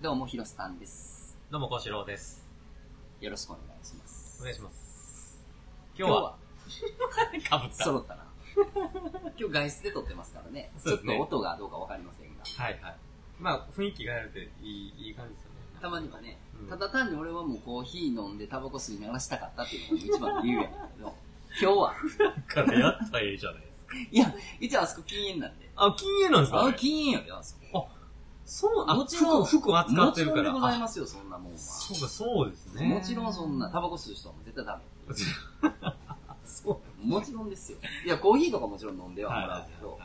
[0.00, 1.36] どうも、ひろすさんです。
[1.50, 2.46] どうも、こしろうです。
[3.20, 4.38] よろしくお願いします。
[4.40, 5.40] お願いします。
[5.98, 6.36] 今日は、
[7.48, 7.84] かぶ った。
[7.84, 8.24] 揃ったな。
[9.38, 10.70] 今日外出で撮ってますからね。
[10.84, 12.44] ちょっと音がどうかわかりませんが。
[12.44, 12.96] はいはい。
[13.40, 15.56] まあ、雰囲気があるっていい、いい感じですよね。
[15.80, 21.14] たまにはね、うんただ単に俺はもうコーヒー飲んでタバコ吸いながらしたかったっていうのが一番の理由やけど、
[21.60, 23.96] 今日は、だからやったらいいじゃないですか。
[24.12, 25.70] いや、一応あそこ禁煙なんで。
[25.76, 26.64] あ、禁煙なんですか？
[26.66, 27.88] あ、禁煙やで、あそこ。
[28.50, 30.42] そう、あ、もちろん服、服扱ってるから。
[30.42, 31.58] もちろんでございあますよ、そんなもんは。
[31.58, 32.86] そうか、そうですね。
[32.88, 35.14] もちろんそんな、タバコ吸う人は絶対ダメ。
[36.46, 37.06] そう。
[37.06, 37.78] もちろんですよ。
[38.06, 39.98] いや、コーヒーとかもちろん飲んでははいもらうけど、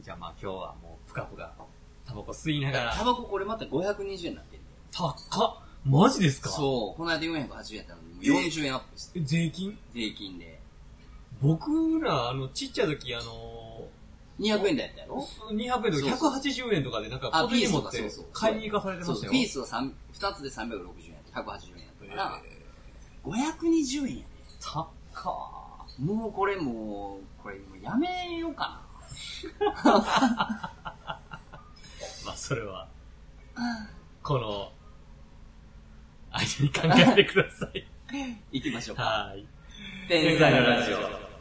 [0.00, 1.52] じゃあまあ今日はもう、ぷかぷか、
[2.06, 2.94] タバコ吸いながら。
[2.96, 5.14] タバコこれまた520円になってん高っ
[5.84, 6.48] マジですか？
[6.48, 9.24] そう、この間480円やったのに、もう40円アップして、う。
[9.24, 9.78] 税金？
[9.92, 10.58] 税金で。
[11.42, 13.84] 僕ら、あの、ちっちゃい時、あの
[14.40, 19.32] 200円台やったやろ？200円とかそう180円とかでなんかあ小銭持ってピースとかそうそう買いに行かされてましたよ。
[19.32, 22.42] ピースは3 2つで360円やって、180円やったから、
[23.24, 24.26] 520円やで。
[24.60, 24.86] 高っ
[25.98, 28.80] もうこれもう、これもうやめようか
[32.24, 32.88] まあ、それは、
[34.22, 34.72] この、
[36.30, 37.86] 間に考えてください。
[38.12, 38.18] な。
[38.52, 39.02] 行きましょうか。
[39.02, 39.48] はーい。
[40.08, 41.31] 天才のラジオ。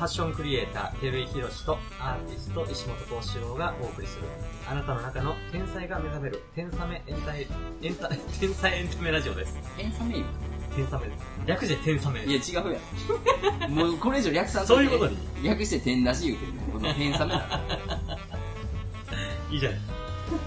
[0.00, 4.22] ファッションクリエイター、照井宏とアーティスト、石本幸四郎がお送りする、
[4.66, 7.46] あなたの中の天才が目覚める、天才エンタイ、
[7.82, 9.58] エンタ、天才エンタメラジオです。
[9.76, 10.24] 天才メイ
[10.74, 10.98] 天才
[11.44, 12.72] 略して天才いや、違う
[13.60, 13.70] やん。
[13.76, 17.60] もうこれ以上略さんそういうことに略して天出し言うてるこの天才メだ。
[19.52, 19.98] いいじゃないですか。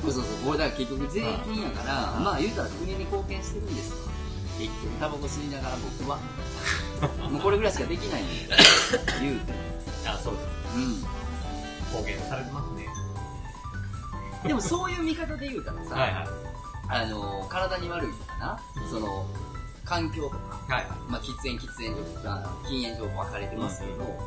[0.02, 4.12] そうそうそう、これだから結局税金やから、まあ言うたら国に貢献してるんですよ。
[4.59, 6.20] 結局タバコ吸いながら僕は。
[7.30, 8.56] もうこれぐらいしかできないんで、
[9.20, 9.54] 言うて。
[10.06, 10.54] あ、そうです。
[10.76, 11.24] う
[11.94, 12.88] 貢献されてますね。
[14.46, 14.47] ん。
[14.47, 16.28] でもそういう見方で言うたらさ、 はいはい。
[16.90, 18.59] あの、体に悪いとかな、
[18.90, 19.25] その、
[19.86, 20.91] 環境とか、はいはい。
[21.09, 24.20] まあ喫煙、喫煙所とか、禁煙所分かれてますけど、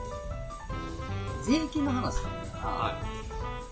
[1.42, 2.22] 税金の話だっ
[2.52, 2.98] たら、は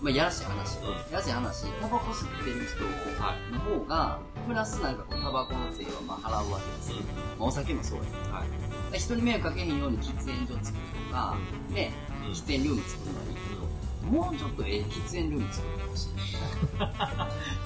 [0.05, 0.85] まあやらしい話、うん。
[1.11, 6.97] やらしい話、タバコ吸ってる人の方が、プラスなんかこうタバコの税はまあ払うわけですよ。
[7.39, 8.03] まあお酒もそうや。
[8.03, 8.91] けどはい。
[8.91, 11.35] で人に迷惑かけへんように喫煙所作るとか、
[11.71, 11.91] ね、
[12.23, 12.31] うん。
[12.33, 16.09] 喫煙ルーム作るのはいいけど、もうちょっとええ喫煙ルーム作ってほしい。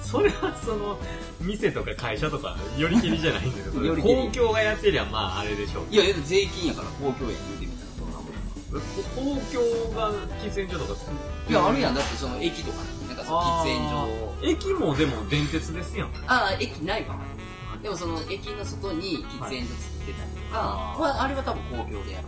[0.00, 0.98] それはその、
[1.42, 5.84] 店とか会社とか、よりきりじゃないんだけど、 よ公共がやってりゃ、まあ、あれでしょう。
[5.90, 7.79] いや、いや税金やから公共や言うてみ
[8.70, 8.78] 公
[9.50, 9.60] 共
[9.98, 11.00] が喫煙所とか
[11.48, 11.94] いや、あるやん。
[11.94, 14.08] だってその駅とかに、なんかその喫煙所。
[14.42, 16.08] 駅もでも電鉄ですやん。
[16.26, 17.24] ああ、駅ないかも。
[17.82, 22.26] でもその駅の外に喫煙所作ってたりとか、はいまあ、あれは多分公共でやる。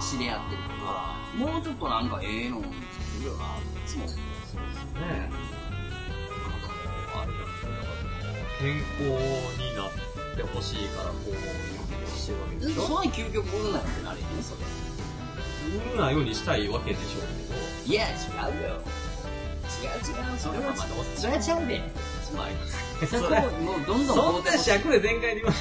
[0.00, 2.68] 知り合ってるけど、もうちょっとなんかええの作
[3.20, 4.06] るよな、いつも。
[4.06, 4.54] そうです
[4.94, 5.30] ね。
[7.16, 7.38] あれだ
[8.60, 9.02] 健康
[9.56, 9.90] になっ
[10.36, 11.32] てほしいから、こう、
[12.18, 12.82] してるわけでしょ？
[12.82, 14.60] その究極売るなよってなれへんそれ。
[15.66, 17.20] 売るなようにしたいわけでしょ
[17.88, 18.82] ういや、違うよ。
[19.70, 21.74] 違う違う、それは、まあどうせそれはちゃうで。
[21.74, 21.84] けど。
[22.36, 23.30] まあ、そこ
[23.62, 25.52] もうどんどんそんな尺で全開で言わ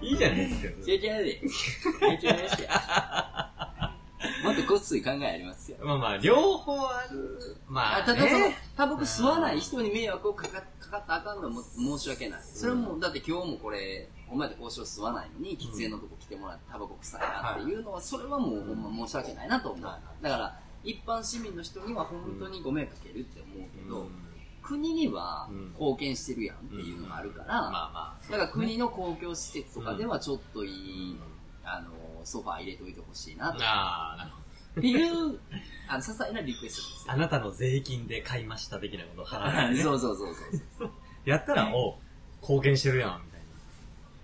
[0.00, 0.68] いいじゃないですか。
[0.86, 1.30] 違う違うで。
[1.30, 2.56] 違う違うし
[4.44, 5.78] もっとこっそり考えありますよ。
[5.82, 7.56] まあまあ、両方ある。
[7.66, 12.40] まあ、あただそのね、タバコ吸わない人に迷惑をかかかかったらあかんのも申し訳ない。
[12.42, 19.84] それはもう、だって今日もこれ、お前で交渉吸わないのに、喫煙のとこ来てもらってタバコ臭いなっていうのは、それはもうほんま申し訳ないなと思う。
[19.84, 24.24] はだから、一般市民の人には本当にご迷惑かけるって思うけど、うん
[24.64, 28.16] 国にはうん貢献してるやんっていうのがあるから。
[28.30, 31.18] だから国の公共施設とかではちょっといい、
[31.64, 31.90] あの、
[32.24, 34.36] ソファー入れといてほしいなっああ、なるほ
[34.76, 34.82] ど。
[34.82, 35.40] ていう、
[35.88, 37.12] あの、些細なリクエストですよ。
[37.12, 39.80] あなたの税金で買いました的なことを払う、ね。
[39.82, 40.34] そうそうそう
[40.78, 40.90] そう。
[41.24, 41.98] やったら、お
[42.42, 43.40] 貢献してるやん、みたい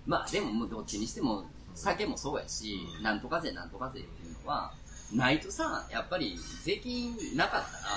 [0.05, 4.73] まあでももうどっちにしても、酒もそうやし、なんとか税なんとか税っていうのは、
[5.13, 7.89] ないとさ、やっぱり税金なかったら、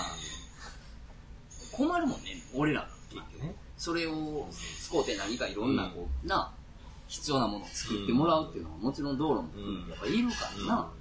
[1.72, 3.22] 困るもんね、俺らが結な。
[3.32, 3.42] 局。
[3.42, 3.54] ね。
[3.76, 4.48] それを
[4.82, 6.52] 使うて何かいろんな、こう、な、
[7.14, 10.92] 必要なものを作ってもらうっていうのは、もちろん道路も含めてやっぱいるからな。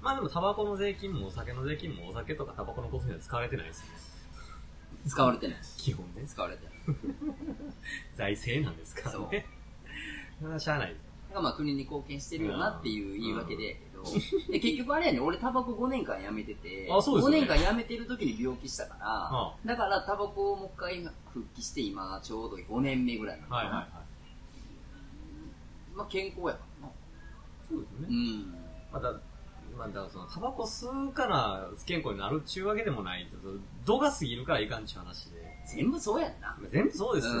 [0.00, 3.92] まあでも、タバコの税金もお酒の税金もお酒とかタバコのコスメは使われてないですよね。
[5.06, 5.56] 使われてない。
[5.76, 6.22] 基本ね。
[6.26, 6.74] 使われてない。
[8.16, 9.46] 財政なんですからね。
[10.40, 10.96] それはしゃあない
[11.34, 23.60] まあ国に貢献してるよなっていう言い訳でやけど、で結局あれやね、俺タバコ5年間やめてて、5ね年間やめてる時に病気したから、あだからタバコをもう一回復帰して今ちょうど5年目ぐらいなのかな。
[23.60, 24.05] はいはいはい。
[25.96, 26.92] まあ健康やからな。
[27.68, 28.12] そうですねう。
[28.12, 28.54] ん。
[28.92, 29.12] また、
[29.76, 33.54] まあ、だからその、タバコ吸うから不健康になるっちゅうわけでもないけど、
[33.84, 35.46] 度が過ぎるからいかんっちゅう話で。
[35.66, 36.56] 全部そうやんな。
[36.68, 37.34] 全部そうですよ。
[37.34, 37.40] うん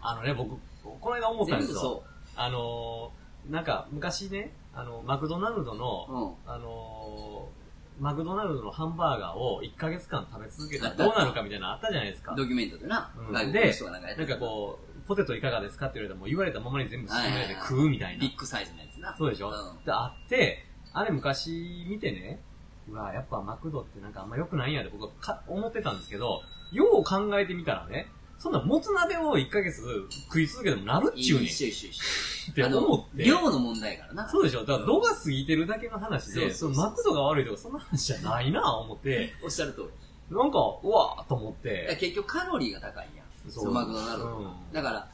[0.00, 1.74] あのね、僕、この間思ったんですよ。
[1.74, 2.04] 全部そ
[2.36, 6.12] あのー、なんか、昔ね、あの、マクドナルドの、う。
[6.12, 6.52] うん。
[6.52, 12.34] あのー、マクドナルドのハンバーガーを1ヶ月間食べ続けたらどうなるかみたいなのあったじゃないですか。
[12.36, 18.28] ドキュメントでな、うん外国の人がなんかやってなんかこう、ポテトいかがですかって言われたらもう言われたままに全部進めて食うみたいなビ。
[18.30, 19.14] ッグサイズのやつな。
[19.16, 22.40] そうでしょ、うんで、あって、あれ昔見てね、
[22.88, 26.42] うわ、やっぱマクドってなんかあんま良くないんやで僕はか思ってたんですけど、
[26.72, 28.08] よう考えてみたらね、
[28.38, 29.80] そんなもつ鍋を1ヶ月
[30.28, 32.52] 食い続けてもなるっちゅうねん一緒一緒一緒。
[32.52, 33.24] って思って。
[33.24, 34.28] 量の問題やからな。
[34.28, 34.60] そうでしょ？
[34.64, 39.82] だから度が過ぎてるだけの話で、そのマクドが悪いとかそんな話じゃないな思って、 おっしゃる通
[40.30, 40.36] り。
[40.36, 41.96] なんか、うわーと思って。
[42.00, 43.25] 結局カロリーが高いやん。
[43.25, 44.36] そうそうマクドナルド。
[44.38, 45.08] うんだから、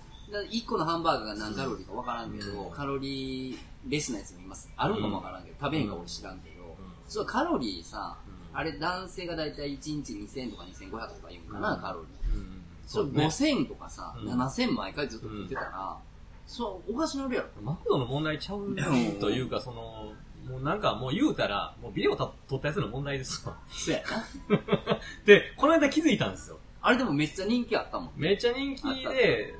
[0.50, 3.56] 1個のハンバーガーが何カロリーかわからんけど、うんカロリー
[3.88, 4.70] レスなやつもいます。
[4.76, 6.72] あるんかもわからんけど、食べへんか俺知らんけど、うん
[7.08, 12.38] そうカロリーさ、うんあれ男性がだいたい1日2000とか2500とか言うんかな、うんカロリー。
[12.38, 15.98] うんそれね5000とかさ、うん7000毎回ずっと食ってたら、
[16.46, 17.48] そう、おかしなるやろ。
[17.62, 18.74] マクドの問題ちゃう
[19.20, 20.12] というか、その、
[20.46, 23.56] もうなんかもう言うたら、もうビデオ撮ったやつの問題ですわ。
[23.70, 24.98] そうやな。
[25.24, 26.58] で、この間気づいたんですよ。
[26.82, 28.10] あれでもめっちゃ人気あったもん。
[28.16, 29.54] めっちゃ人気で、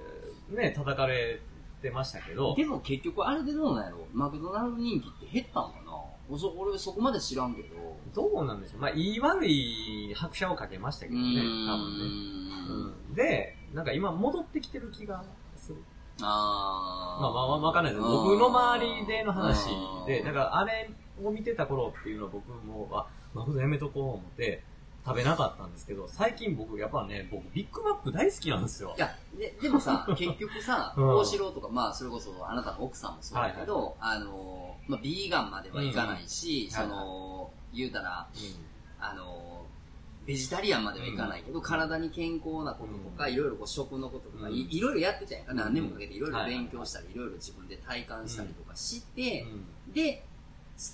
[0.51, 1.41] ね、叩かれ
[1.81, 4.07] てましたけど、でも結局あれでどうなんやろ？
[4.13, 5.93] マクドナルド人気って減ったんかな？
[6.29, 7.93] おそ俺そこまで知らんけど。
[8.15, 8.81] どうなんでしょう？
[8.81, 12.05] まあ、言い悪い拍車をかけましたけどね、多分ね。
[12.69, 15.25] うんうんで、なんか今戻ってきてる気が
[15.57, 15.79] する。
[16.21, 18.05] あーまあまあわかんないです。
[18.05, 19.67] うん僕の周りでの話
[20.07, 20.91] で、うんだからあれ
[21.25, 24.63] を見てた頃っていうのは僕も、あ、マクドやめとこう思って
[25.05, 28.95] 食べなかったんですけど、最近僕やっぱね、僕ビッグマック大好きなんですよ。
[28.97, 29.01] い。
[29.01, 31.09] や、で、でもさ、 結局さ、うん。
[31.17, 38.29] 大城とか、まあ、それこそ、あなたの奥さんもそうだけど、あの、まあ、ビーガンまではいかないし、うんその、言うたら、
[39.01, 39.67] あの、
[40.25, 43.33] ベジタリアンまではいかないけど、体に健康なこととか、うん。
[43.33, 44.55] いろいろこう食のこととか、うん。
[44.55, 45.47] いいろいろやってたやん。
[45.47, 49.93] か、何年もかけていろいろはい勉強したり、いろいろ自分で体感したりとかしてう、ん。
[49.93, 50.25] で、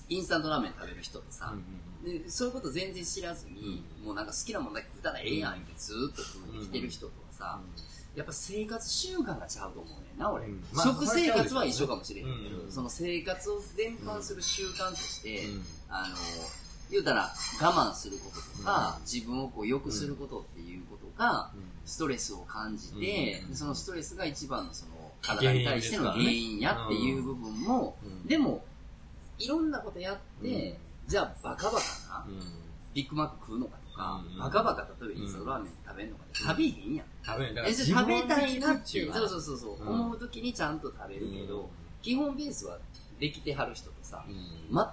[0.08, 7.60] インスタントラーメン食べる人ってさ、うんでそういうこと全然知らずに、もうなんか好きなもんだけ食ったらええやんってずーっと食うに来てる人とはさ、
[8.18, 10.46] やっぱ生活習慣がちゃうと思うねんな、俺。
[10.74, 12.72] 食生活は一緒かもしれへんけど、うん。
[12.72, 15.62] その生活を全般する習慣として、うん。
[15.88, 16.16] あの、
[16.90, 21.52] 言うたら我慢することとか、自分をこう良くすることっていうことが、
[21.84, 28.26] ストレスを感じて、そのストレスが一番のその体に対しての原因やっていう部分も、うん。
[28.26, 28.64] でも、
[29.38, 31.78] いろんなことやって、じゃあバカバカ
[32.12, 32.40] な、うん。
[32.92, 34.38] ビッグマック食うのかとか、うん。
[34.38, 37.06] バカバカ例えばインスタントラーメン食べるのかって食べへんやん。
[37.24, 39.88] 食べだからえ、それ食べたいなっていう、そうそうそうそう、うん。
[39.88, 41.70] 思う時にちゃんと食べるけど、
[42.02, 42.78] 基本ベースは
[43.18, 44.36] できてはる人とさ、うん。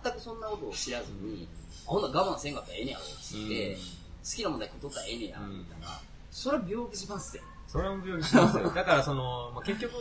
[0.03, 1.50] 全くそんなことを知らずに、
[1.85, 3.79] ほんなら我慢せんかったらええねやろって、好
[4.23, 5.59] きなもんだけ食っとったらええねや、うん。
[5.59, 5.88] みたいな。
[6.31, 7.44] それは病気しますよ。
[7.67, 8.69] それも病気しますよ。
[8.69, 9.94] だからその、まあ、結局、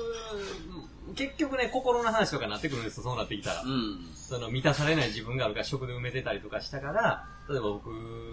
[1.15, 3.63] 結局ね、心の話とかになってくるんですよ、そうなってきたら。
[3.63, 4.07] うん。
[4.15, 7.91] その満たされない自分があるから食で埋めてたりとかしたから、例えば僕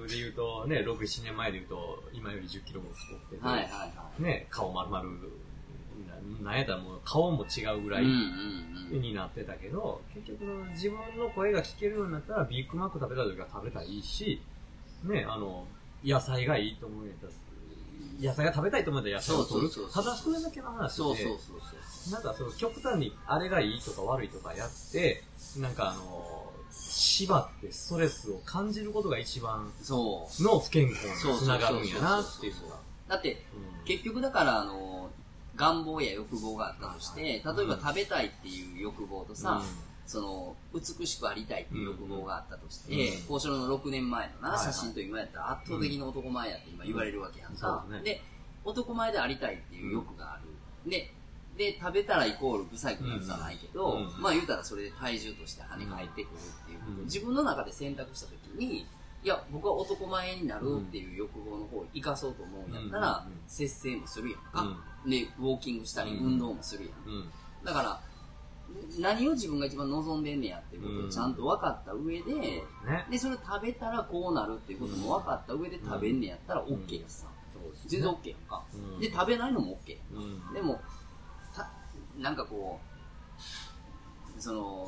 [0.10, 3.90] で言うとね、6、7年前で言うと、今より10キロも太ってて、はいはいは
[4.20, 4.24] い。
[4.24, 5.04] ね、顔丸々、
[6.44, 9.02] ななんやったらもう顔も違うぐらいうんうんうん。
[9.02, 14.42] になってたけど、結局自分の声が聞けるようになったら、ビッグマック食べた時は食べたらいいし、
[15.04, 15.68] ね、あの、
[16.04, 17.34] 野菜がいいと思うんやったら、
[18.20, 22.14] 野菜が食べたいと思ったら野菜を取るただそれだけの話で、そうそうそうそう。
[22.14, 25.24] なんかその極端にあれがいいとか悪いとかやって、
[25.58, 30.44] なんかあの、縛ってストレスを感じることが一番そう。
[30.44, 32.78] の不健康につながるんやなっていうのが。
[33.08, 33.44] だって、
[33.86, 35.10] 結局だからあの、
[35.56, 39.62] 願望や欲望があったとして、例えば食べたいっていう欲望とさ、
[40.06, 43.34] その、美しくありたいっていう欲望があったとして、うん。
[43.34, 47.58] 交渉の6年前のな、写真と今やったら圧倒的に男前やって今言われるわけやんうん。
[47.58, 47.86] か。
[48.04, 48.22] で、
[48.64, 50.90] 男前でありたいっていう欲がある。
[50.90, 51.14] で、
[51.58, 57.06] で、食べたらイコールブサイクなるじゃないけど、まあ言うたらそれで体重として跳ね返ってくるっていうこと、うん。
[57.06, 58.88] 自分の中で選択したときに、
[59.24, 64.80] いや、僕は男前になるっていう欲望の方を生かそうと思うんやったら、節制もするやんか。
[65.06, 65.10] うん。
[65.12, 66.26] で、ウォーキングしたり、うん。
[66.26, 67.30] 運動もするやん。
[67.64, 68.02] だから、
[69.00, 72.64] 何を自分が一番望んでんねやっていうことをちゃんと分かった上で、ね。
[73.10, 77.28] で、それ食べたらこうなるっていうことも分かった上で食べんねやったら OK やしさ。
[77.88, 78.64] 全然 OK やんか。
[78.74, 79.00] うん。
[79.00, 80.54] で、食べないのも OK やんうん。
[80.54, 80.80] でも、
[81.56, 81.70] た、
[82.20, 82.80] なんかこ
[84.38, 84.88] う、その、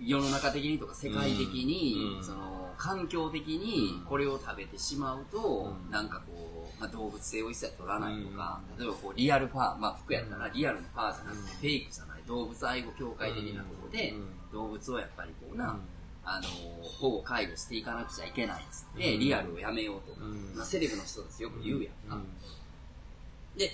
[0.00, 2.24] 世の中的にとか世界的に、うん。
[2.24, 5.90] その、環境的にこれを食べてしまうと、うん。
[5.90, 14.14] なんかこう、まあ、動物性を一切取らないとか、例えばこうリアルファー、まあ服やったらリアルのファーじゃなくてフェイクじゃない動物愛護協会的なところで、
[14.52, 15.78] 動物をやっぱりこうな、
[16.24, 16.46] あの、
[17.00, 22.22] 保護介護していかなくちゃいけないっつって、リアルをやめようとか、まあ、セレブの人たちよく言うやんな。
[23.56, 23.72] で、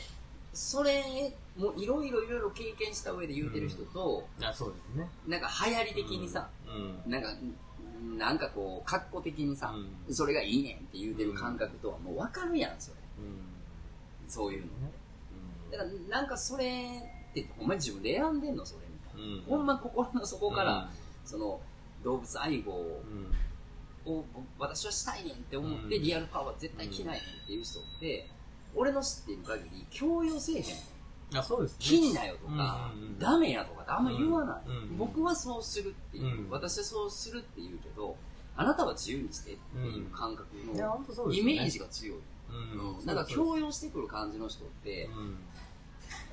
[0.52, 5.08] それもいろいろいろいろ経験した上で言うてる人と、あそうですね。
[5.26, 6.48] なんか流行り的にさ、
[7.06, 7.28] なんか、
[8.16, 9.74] なんかこう、格好的にさ、
[10.10, 12.96] それがいいねんって言うてる感覚とはもう分かるやん、それ。
[14.28, 14.68] そういうの。
[15.72, 17.02] だから、なんかそれ
[17.42, 19.56] って、ほんまに自分で選んでんのそれみたいな。
[19.56, 20.90] ほんま心の底から、
[21.24, 21.60] その、
[22.02, 22.72] 動物愛護
[24.06, 24.24] を、
[24.58, 28.28] 私はしたいねんって思って、リアルパワー絶対着ないねんっていう人って、
[28.74, 30.64] 俺の知っている限り、強要せえへん。
[31.36, 34.60] あそうです、ね、金だよとか、ダメやとかってあんま言わない、
[34.96, 38.16] 僕はそうするっていう、私はそうするって言うけど、
[38.56, 42.18] あなたは自由にしてっていう感覚のイメージが強い。
[42.50, 43.06] うん。
[43.06, 45.08] なんか強要してくる感じの人って、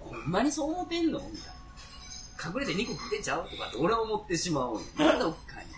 [0.02, 1.20] ほんまにそう思ってんの？
[1.20, 2.52] みたいな。
[2.54, 3.48] 隠れて肉食ってちゃう？
[3.50, 4.74] とかって俺は思ってしまう。
[4.98, 5.72] どっかに。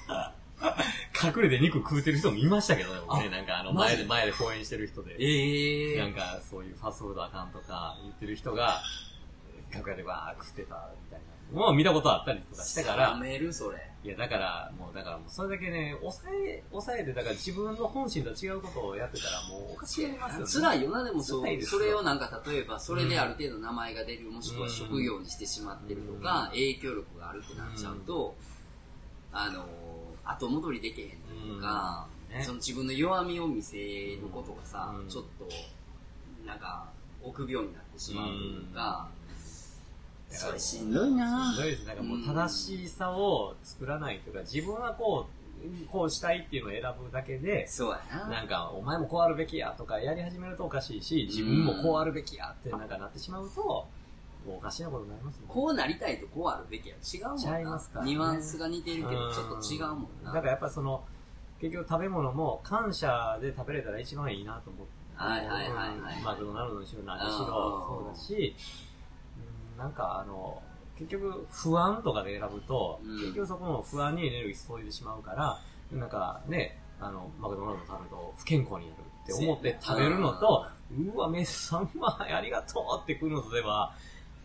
[1.23, 5.15] 隠れて肉食うてる人もいましたけどね、ね、なんかあの前で、前で公演してる人で。
[5.19, 8.81] ええー、なんかそういうファストフードあかんとか言ってる人が、
[9.73, 10.89] 楽屋でわー食ってた。
[11.53, 13.15] もう見たことあったりとかしたから。
[13.15, 13.77] めるそれ。
[14.03, 20.51] いや、だから、もう、だからもう、それだけね、抑え、抑えて、だから自分の本心と違うことをやってたら、もうおかしいますよね。
[20.51, 21.61] 辛いよな、でもそう。
[21.61, 28.35] それをなんか、例えば、それである程度名前が出る、もしくは職業にしてしまってるとか、影響力があるってなっちゃうと、
[29.31, 29.65] あの、
[30.25, 32.07] 後戻りできへんとか、
[32.41, 35.47] その自分の弱みを見せることがさ、ちょっと、
[36.45, 36.89] なんか、
[37.21, 39.07] 臆病になってしまうというか、
[40.33, 41.85] それしんどいなしんどいです。
[41.85, 45.43] なんかもう正しさを作らないというか、自分はこう、
[45.89, 48.27] こうしたいっていうのを選ぶだけで、そうやな。
[48.27, 53.61] なんか、お前もこうあるべきやとかやり始めるとおかしいし、自分もこうあるべきやってなんかなってしまうと、
[54.45, 55.45] もうおかしなことになりますね。
[55.47, 56.95] こうなりたいとこうあるべきや。
[56.95, 57.59] 違うもんな。
[57.59, 60.33] 違いますか、ね、ニュアンスが似てるけど、ちょっと違うもんな。
[60.33, 61.05] だからやっぱその、
[61.61, 64.93] 結局食べ物も感謝で食べれたら一番いいなと思って。
[65.15, 66.21] はいはいはいはい。
[66.23, 68.55] マクドナルドにしろ何にしろそうだし、
[69.83, 70.61] なんかあの、
[70.97, 75.59] 結局不安とかで選ぶと、うん、結局そこの不安にエネルギー注いでしまうから、
[75.91, 80.67] なんかね、あの、マクドナルド食べると不健康になるって思って食べるのと、
[81.13, 83.93] うわ、メス3万ありがとうってくるのとでは、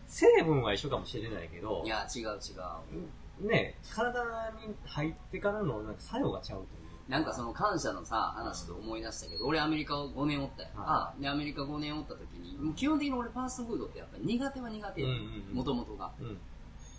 [0.07, 3.47] 成分は一緒かもしれないけど、いや、違う違う。
[3.47, 4.21] ね、体
[4.67, 6.88] に入ってからのなんか作用がちゃうという。
[7.09, 11.13] なんかその感謝のさ、話で思い出したけど、俺アメリカ5年おったやんか。
[11.19, 15.11] で、アメリカ5年おった時に、基本的に俺ファーストフードってやっぱり苦手は苦手やん。
[15.51, 16.11] もともとが。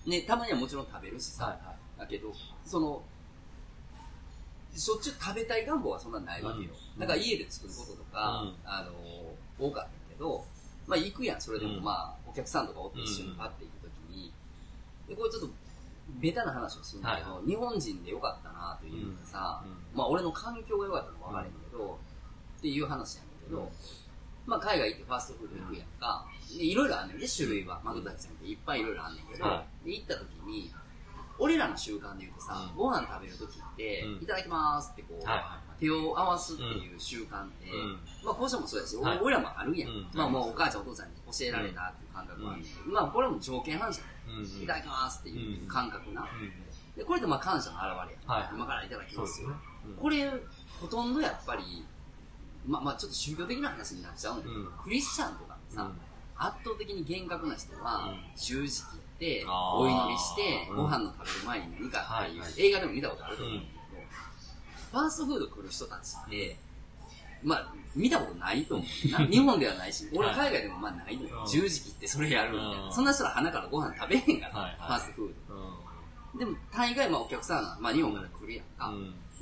[0.07, 1.57] ね、たまにはもちろん食べるしさ。
[1.97, 2.33] だけど、
[2.65, 3.03] その、
[4.75, 6.71] しょっちゅう食べたい願望はそんなないわけよ。
[6.99, 8.93] だから家で作ることとか、あの、
[9.65, 10.45] 多かったけど、
[10.89, 14.33] まあ行くやん、それでもまあ、お客さんとかおって一緒にパッて行くときに、
[15.07, 15.49] で、これちょっと、
[16.19, 19.63] ベタな話をするんだけど、日本人でよかったなというかさ、
[19.95, 21.99] まあ俺の環境が良かったのもわかるんけど、
[22.59, 23.71] っていう話やんだけど、
[24.47, 27.81] まあ海外行ってファーストフード行くやんか、いろいろあんねんね、種類は。
[27.85, 29.45] マクドナルドっていっぱいいろいろあんねんけど、
[29.85, 30.73] で行った時に、
[31.39, 35.25] 俺らの習慣で言うとさ、ご飯食べる時って、いただきますってこう、
[35.81, 37.65] 手を合わすっていう習慣って、
[38.23, 39.91] まあ、こうしてもそうやし、俺らもあるやん。
[40.13, 44.07] まあ、もうお母ちゃんお父さんに教えられたっていう感覚もあるんだけど、まあ、これも条件反射で、
[44.63, 46.27] いただきますっていう感覚な。
[46.97, 48.51] で、これってまあ感謝の表れや。
[48.55, 49.51] 今からいただきますよ。
[50.01, 50.31] これ、
[50.81, 51.85] ほとんどやっぱり、
[52.67, 55.91] まあまあちょっと宗教的な話になっちゃうんだけど、クリスチャンとかさ、
[56.37, 64.03] 圧倒的に厳格な人は、十字切って、お祈りして、ご飯の食べる前に何かっていう、映画でも見たことあると思うんだけど、
[64.91, 66.57] ファーストフード来る人たちって、
[67.43, 69.11] まあ、見たことないと思う。
[69.11, 69.19] な。
[69.27, 71.45] 日本ではないし、俺海外でもまあないのよ。
[71.47, 72.93] 十字切ってそれやるみたいな。
[72.93, 75.35] そんな人は鼻からご飯食べへんから、ファーストフー
[76.35, 76.39] ド。
[76.39, 78.93] でも、大概まあお客さんは、まあ日本から来るやんか。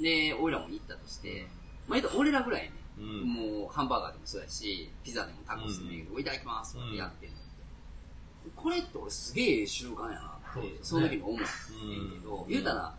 [0.01, 1.47] で、俺らも行ったとして、
[1.87, 7.39] まあ俺らぐらいね、もうハンバーガーでもそうやし、ピザでもタコスでもいいけど、いただきますってやってるの。
[7.39, 8.51] って。
[8.57, 12.95] これって俺すげえ習慣やなって、その時に思うんねんけど、言うたら、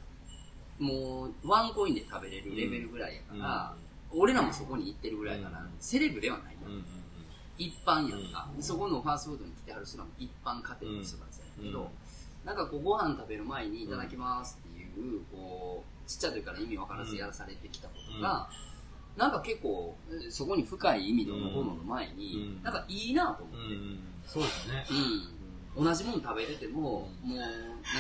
[0.77, 3.75] もう、ワンコインで食べれるレベルぐらいやから、
[4.13, 6.83] 俺らもそこに行ってるぐらいから、セレブではないやん。
[7.57, 11.91] 一般やんか、そこのファーストフードに来てはる人らも一般家庭の人たちやけど、
[12.45, 18.49] なんかこうご飯食べる前にいただきますっていう、こう、ちっちゃい時から意味わからずやらされてきたことが、
[19.17, 19.95] なんか結構、
[20.29, 23.75] そこに深い意味のものの前に、なんかいいなと思って。
[24.25, 24.85] そうですね。
[25.75, 25.83] うん。
[25.83, 27.51] 同じもの食べてても、もう、なん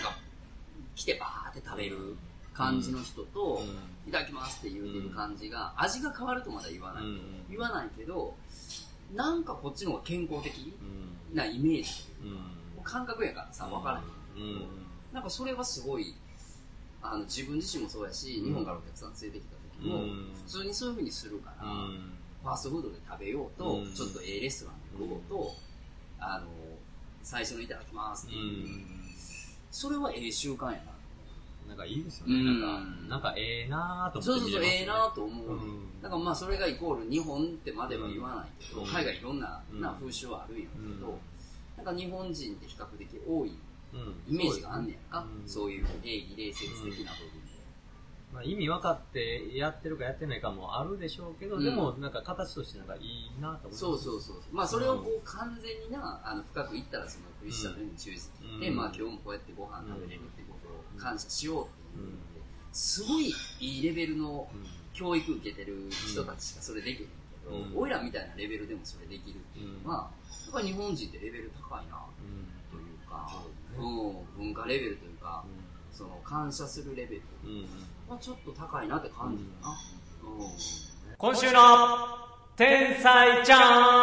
[0.01, 0.17] か、
[0.95, 2.15] 来てバーって食べる
[2.59, 3.61] 感じの人と、
[4.05, 7.03] いただきますって言うてる感じが、味が変わるとまだ言わない。
[7.49, 8.35] 言わないけど、
[9.15, 10.73] なんかこっちの方が健康的
[11.31, 11.35] うん。
[11.37, 11.89] なイメージ
[12.77, 12.83] うん。
[12.83, 14.01] 感覚やからさ分から
[14.39, 14.61] へんうん。
[15.13, 16.13] なんかそれはすごい
[17.01, 22.11] あの自分自身もそうやし、うん日本からお客さん連れてきた時も、うん普通にそういう風にするから、うん。
[22.43, 25.55] ファーストフードで食べようと、うんちょっとええレストランで食おうと、
[26.19, 26.47] あの
[27.23, 28.85] 最初のいただきますってういう、ん。
[29.71, 30.91] それはええ習慣やな
[31.69, 32.33] なんかいいですよね。
[32.35, 32.59] うん。
[32.61, 35.47] なんか、なんかええなぁとそうそうそう、思って見れますええなと思う。
[35.53, 36.01] うん。
[36.01, 38.87] だからまあそれがイコール日本ってまでは言わないけど、うん。
[38.87, 41.83] 海外いろんな,、うんな風習はあるんやけど、うん。
[41.85, 43.53] なんか日本人って比較的多い
[43.93, 44.35] うん。
[44.35, 45.45] イメージがあんねやんか、う。
[45.45, 45.47] ん。
[45.47, 47.49] そういう礼儀礼節的な部分で。
[48.31, 51.63] まあ、意味分かってやってるかやってないかもあるでしょうけど、うん。
[51.63, 53.79] でもなんか形としてなんかいいなと思います。
[53.79, 54.35] そうそうそう。
[54.51, 58.75] まあそれをこう完全にな、あの深くいったらそのクリスチャンのように忠実にで、うん。
[58.77, 60.48] まあ今日もこうやってご飯食べれるってことを
[60.99, 61.67] 感謝しようっ
[62.01, 62.13] ていう。
[62.71, 64.79] すごいいいレベルのうん。
[64.99, 67.05] 教育受けてる人たちしかそれできへんけ
[67.49, 67.71] ど、うん。
[67.73, 70.11] 俺らみたいなレベルでもそれできるっていうのは、
[70.45, 73.31] やっぱ日本人ってレベル高いなうんというか、
[73.77, 77.65] そううん、文化レベルというか、うその感謝するレベルんうん。
[78.09, 79.69] はちょっと高いなって感じるな。
[79.69, 79.77] うん。
[81.17, 81.61] 今週の
[82.57, 83.98] 天才ちゃん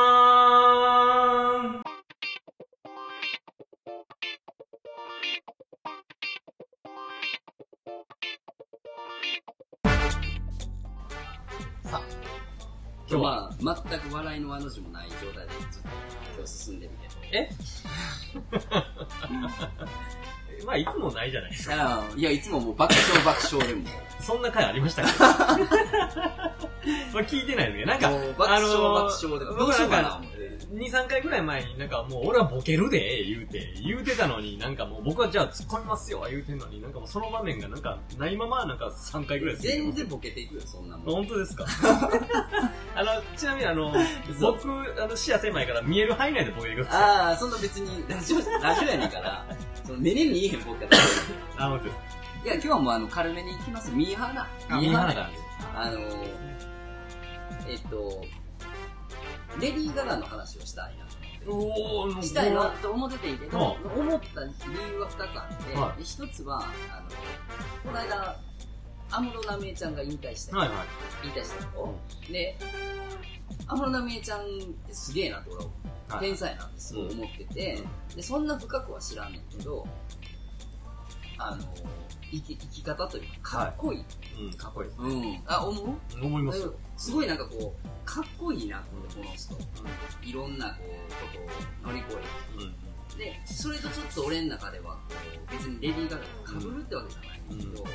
[13.08, 15.88] 今日は、まあ、全く笑いのあの字もない状態でずっと
[16.36, 17.14] 今日進んでるけど。
[17.32, 17.50] え？
[20.66, 21.74] まあ、いつもないじゃないですか。
[21.78, 23.84] あいや、いつももう爆笑爆笑でも。
[24.20, 25.18] そんな回ありましたっけ？
[27.12, 29.54] まあ聞いてないですけど、なんか、爆笑爆笑でも。
[29.58, 30.36] どうしようかな、思って。
[30.72, 41.14] 2、3回ぐらい前になんかもう俺はボケるで、言うて、言うてたのになんかもう僕はじゃあ突っ込みますよ、言うてんのになんかもうその場面がなんかないままなんか3回ぐらい全然ボケていくよ、そんなもん。
[41.16, 41.66] 本当ですか？
[42.96, 43.92] あの、ちなみにあの、
[44.28, 47.02] 嘘僕、あの視野狭いから見える範囲内でボケてください。
[47.02, 49.44] ああ、そんな別に、ラジオ、ラジオやねんから、
[49.84, 50.96] その目に見えへんボケだ
[51.58, 51.96] あ、本当です
[52.44, 53.90] いや、今日はもうあの、軽めに行きます。
[53.90, 54.48] ミーハーな。
[54.68, 54.80] か。
[54.80, 55.30] 見え範囲から
[55.74, 56.26] あのー、
[57.68, 58.24] えっと、
[59.60, 61.06] レディー・ガガの話をしたいな。
[61.48, 64.52] おー、したいなと思っててんけど、う思った理
[64.90, 67.08] 由は2つあって、はで一つは、あの、
[67.84, 68.36] この間、
[69.10, 70.78] 安室奈美恵ちゃんが引退した、はいはい。
[71.24, 71.94] 引退したと、
[72.30, 72.56] で、
[73.66, 74.42] 安室奈美恵ちゃんっ
[74.86, 75.70] てすげえなと俺は
[76.08, 77.82] はい天才やなってすごい思ってて、
[78.14, 79.86] で、そんな深くは知らんねんけど、
[81.38, 81.64] あの、
[82.30, 84.04] 生き生き方というか、かっこいい。
[84.40, 84.90] うん、かっこいい。
[84.90, 85.42] うん。
[85.46, 86.24] あ、思う？
[86.24, 86.74] 思いますよ。
[86.96, 88.84] すごいなんかこう、かっこいいなこ
[89.18, 89.54] の人。
[90.22, 92.64] いろんなこう、ことを乗り越えて。
[92.64, 93.18] うん。
[93.18, 94.98] で、それとちょっと俺の中では、
[95.50, 96.22] 別にレディー・ガガ
[96.54, 97.88] が被るってわけじゃないんだけど、うん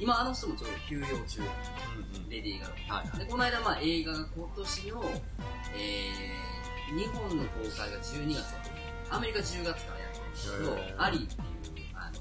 [0.00, 2.28] 今あの人もちょうど休養中、うん。
[2.30, 2.94] レディー・ガガ。
[2.96, 3.18] はいはい。
[3.18, 5.04] で、この間まあ映画が今年の、
[5.76, 8.70] えー、日本の公開が12月
[9.10, 12.20] アメリカ10月からやってるんだけへーど、アリーっていう、あの、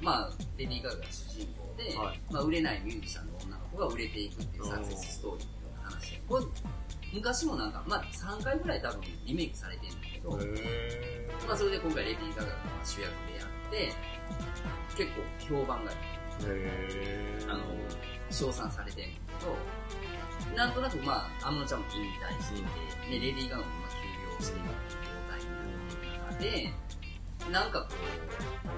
[0.00, 6.44] まあ、レディー・ガガが主人公で、はいまあ、売れないミュージシャンの女の子が売れていくっていうサクセスストーリーの話で、これ
[7.12, 13.92] 昔もなんか、まあ3回ぐらい多分リメイクされてるんだけど、へまあそれで今回レディー・ガガがまあ主役でやって、
[14.96, 15.10] 結
[15.48, 16.15] 構評判がいい。
[17.48, 17.64] あの、
[18.30, 23.96] 称賛されてるんだけど、なんとなくまあ、安室ちゃんも引退してて、で、レディー・ガガもまあ休
[24.34, 26.72] 養してる状態になる中で、
[27.52, 27.94] なんかこ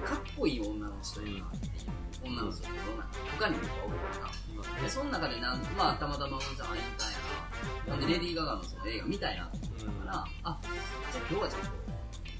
[0.03, 3.07] う、かっこいい女の人やなっていう女の人って世の中
[3.39, 4.31] 他にもいっぱいおるか
[4.77, 4.81] ら。
[4.81, 7.95] で、その中でなん、まあ、たまたま安室ちゃん、あ、引退やな。
[7.97, 11.69] なんで、レディー・ガガのその映画見たいなと思ったから、あ、じゃあ今日はちょっと、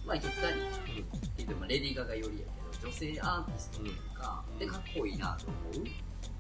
[0.06, 1.04] まあ一応二人、って
[1.38, 5.88] 言ってもレディー・ガガよりやけど、女性アーティストというか、うんで、かっこいいなと思う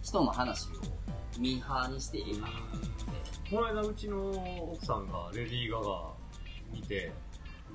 [0.01, 0.69] 人の話を
[1.39, 3.55] ミーハーにしていいかなって。
[3.55, 4.29] この間うちの
[4.73, 6.11] 奥さんがレディー・ガガ
[6.71, 7.11] 見て、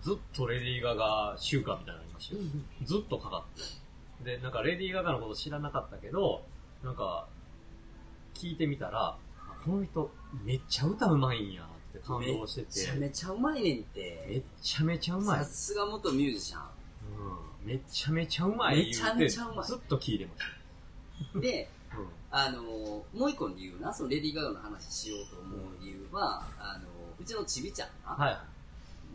[0.03, 2.40] ずっとレディー・ガガ週間みたいなのありましたよ。
[2.85, 4.37] ずっとかかって。
[4.37, 6.42] で、なんかレディー・ガガのこと知らなかったけど、
[6.83, 7.27] なんか、
[8.35, 9.16] 聞いてみたら、
[9.64, 10.11] この人
[10.44, 13.85] めっちゃ歌うまいんやって感動してめちゃて、めちゃうまいねんっ。
[13.94, 15.44] めってちゃめちゃうまいさ。
[15.44, 16.64] すが元ミュージシャうん、
[17.64, 18.87] めちゃめちゃうまい。
[18.87, 21.40] めちゃめちゃうまいずっと聞いてましン。
[21.40, 21.98] で、た。
[21.98, 28.44] うんあの、もう一個の理由な、そのレディー・ガガの話しようと思う理由は、あの、うちのちびちゃんな、は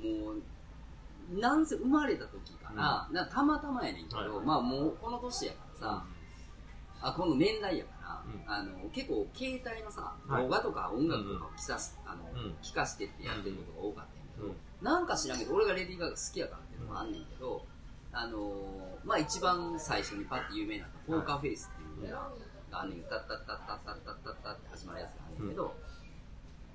[0.02, 0.08] い。
[0.08, 6.06] もう、なんせ生まれた時から、なんかたまたまやねんけど、はいまあもうこの年やからさ、
[7.02, 17.66] あ、この年代やから、うんあの、結構携帯のさ、はい動画とか音楽とかを聞かす、あの、うん聞かしてってやってることが多かったんやけど、うんなんか知らんけど、俺がレディー・ガガ好きやからっていうのもあんねんけど、
[18.12, 22.32] あのー、まあ一番最初にパッて有名なポーカーフェイスっていうのが
[22.72, 25.76] あのねタッタッタッタッタッタッタッタって始まるやつなんでんだけど、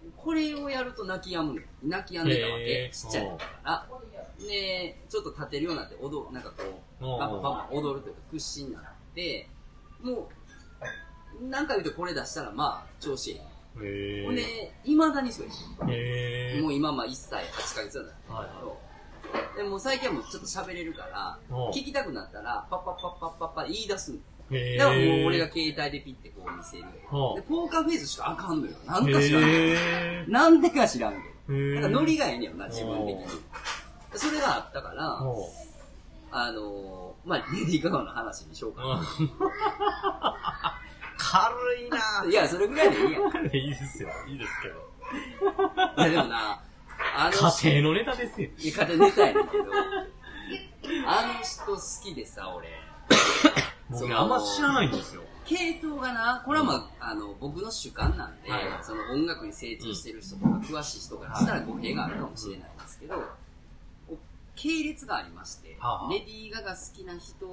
[0.05, 3.87] うん、これをやると泣き止む泣き止んでたわけ、ちっちゃいから。
[4.39, 6.63] で、ちょっと立てるようになって、踊なんかこ
[7.01, 8.83] う、パパパパ踊るというか屈伸になっ
[9.15, 9.49] て、
[10.03, 10.29] も
[11.41, 13.41] う、なんか言うとこれ出したら、まあ、調子いい。
[14.25, 15.69] ほんで、いまだにそうです。
[16.61, 18.94] もう今、まあ1歳8ヶ月なんだけど、はいはい
[19.57, 21.39] でもう最近はもうちょっと喋れるから、
[21.73, 24.13] 聞きたくなったら、パッパッパッパッパッパッ言い出す
[24.79, 26.83] だからもう俺が携帯でピッてこう見せる。
[26.83, 28.75] で、ポーカーフェイスしかあかんのよ。
[28.87, 29.43] なんか知らん。
[29.43, 31.55] へなんでか知らんけど。
[31.55, 33.25] ーなんかノリがええねんな、自分的に。
[34.15, 35.49] それがあったから、ほ
[36.31, 39.03] あのー、まあ、レディー・ガガの話にしよううかな。
[41.17, 43.23] 軽いないや、それぐらいでいいやん。
[43.47, 44.11] いいいですよ。
[44.29, 44.95] いいですけど。
[45.97, 46.61] や、でもな、
[47.17, 48.49] あの人、家庭のネタですよ。
[48.59, 49.65] 言い方出たいねんけど、
[51.07, 52.69] あの人好きでさ、俺。
[53.91, 55.23] 僕ね、あんま知らないんですよ。
[55.45, 58.63] 系統がな、これはまあ、あの、僕の主観なんで、はい。
[58.83, 63.23] その音楽に精通してる人とか、詳しい人からしたら語弊があるかもしれないですけど、こ
[64.11, 64.17] う
[64.57, 67.47] 系列がありまして、はあレディー・ガが好きな人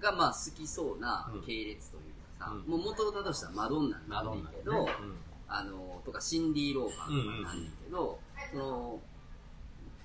[0.00, 2.02] が、まあ、好きそうな系列という
[2.38, 2.70] かさ、うん。
[2.70, 4.88] もう元をたどしたらマドンナなんでいいけど、うん。
[5.48, 8.20] あの、とかシンディ・ローバーとかなんだけど、
[8.52, 9.00] その、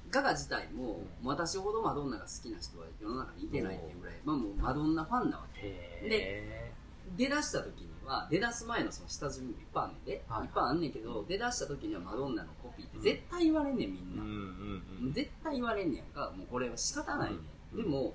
[0.10, 5.62] ガガ自体も、私ほどマドンナが好きな人は世の中にいてないっていうぐらい、まあもうマドンナファンなわけ。
[5.62, 6.72] へ
[7.18, 10.46] 出だした時には、出だす前のその下準備もいっぱいあんねんで、はい。
[10.46, 14.24] いっぱいあんねんけど、出だした時にはマドンナのコピーって絶対言われんねん、みーうんんな。
[14.24, 15.14] うん。
[15.14, 17.40] 絶対言われんねやんか、もうこれは仕方ないねん。
[17.74, 17.84] うん。
[17.84, 18.14] でも、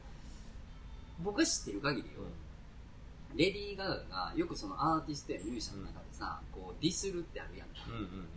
[1.21, 2.23] 僕が知ってる限りよ、
[3.35, 3.97] レディー・ガガ
[4.31, 7.75] がよくそのアーティストやミュージシャンの中でさ、こうディスるってあるやんか。
[7.89, 8.29] うんうんうん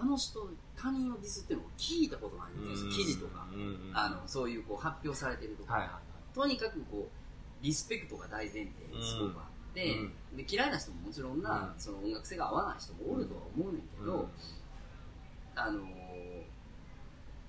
[0.00, 2.84] あの人、他人をディスってるのを聞いたことないんです。
[2.84, 3.46] よ、記事とか。
[3.94, 5.74] あの、そういうこう発表されてるとか。
[5.74, 5.98] はいは
[6.34, 9.98] とにかくこう、リスペクトが大前提ですごくあって、
[10.32, 10.36] うん。
[10.36, 11.80] で嫌いな人ももちろんな、うん。
[11.80, 14.28] その音楽性が合わない人もおるとは思うねんけいど、
[15.56, 16.08] あのー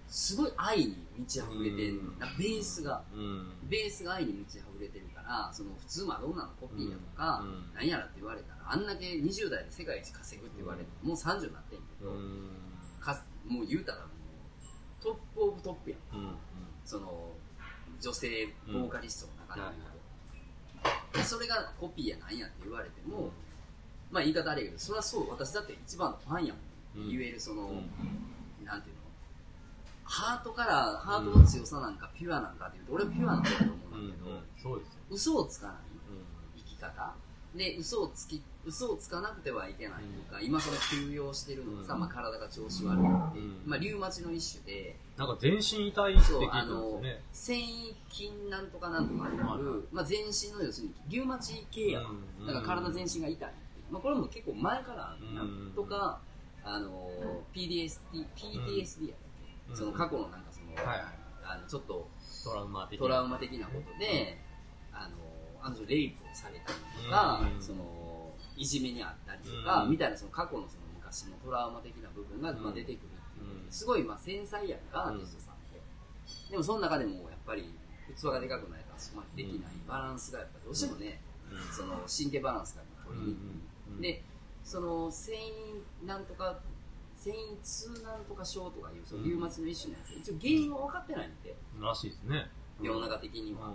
[0.09, 2.17] すごい愛に満ち溢れてる、うん。
[2.39, 3.51] ベースが、うん。
[3.69, 12.49] ベースが愛に満ち溢れてるから、その普通マドンナのコピーだとか、うん何やらって言われたら、あんだけ20代で世界一稼ぐって言われて、もう30になってんけど、うん。
[12.99, 16.17] かもう言うたらもう、 top of top やん。
[16.17, 16.35] うん
[16.83, 17.31] その、
[18.01, 19.73] 女性ボーカリストの中で言う
[21.13, 21.17] と。
[21.19, 23.31] でそれがコピーやなんやって言われても、
[24.09, 26.53] まあ言い方あれやけど、それはそう、私だって一番のファンや
[26.95, 27.05] もん。
[27.05, 27.11] うん。
[27.11, 28.65] 言えるその、うん。
[28.65, 29.01] なんていうの？
[30.05, 35.75] ハートから、ハートの強さなんかピュアなんかっていうと、俺はピュアなんだと思ううんんだけど、そうですよ嘘をつかない。
[36.09, 36.61] うん。
[36.61, 37.13] 生き方。
[37.55, 41.99] で、嘘をつき、嘘をつかなくてはいけないとか、今その休養してるのがさ、うん。
[42.01, 43.41] まあ体が調子悪くて、う。
[43.41, 43.61] ん。
[43.65, 52.01] まあリウマチの一種で、なんか全身痛いって聞いたんですあのよね、繊維筋なんとかなんとかになはいる、まあ全身の要するに、リウマチ系や。
[52.45, 53.53] だから体全身が痛い。
[53.89, 55.73] まあこれも結構前からなうん。
[55.75, 56.19] とか、
[56.63, 57.09] あの、
[57.53, 62.07] PDSD、PTSD やっその過去のなんかその、あの、ちょっと
[62.43, 63.05] トラウマ的な。
[63.05, 64.37] トラウマ的なことで、
[64.99, 65.15] あの、
[65.61, 67.61] あの人レイプをされたりとか、うん。
[67.61, 69.91] その、いじめにあったりとか、うん。
[69.91, 72.63] みたいなその過去のその昔のトラウマ的な部分が、うん。
[72.63, 73.71] まあ、出てくるっていう、うん。
[73.71, 75.55] すごいまあ繊細やんか、アーティストさん。
[75.55, 75.81] って。
[76.51, 77.73] でもその中でもやっぱり
[78.15, 81.73] 器がでかくないからそこまでできない、バランスがやっぱどうしてもね、うん。
[81.73, 83.33] その神経バランスが取りに。
[83.33, 83.41] くい。
[83.95, 84.01] うん。
[84.01, 84.23] で、
[84.63, 86.59] その繊維なんとか、
[87.15, 92.49] 繊維痛なんとか症とかいうそのリウマチの一種のやつ、一応原因は分かってないんで、らしいですね。
[92.81, 93.73] 世の中的には。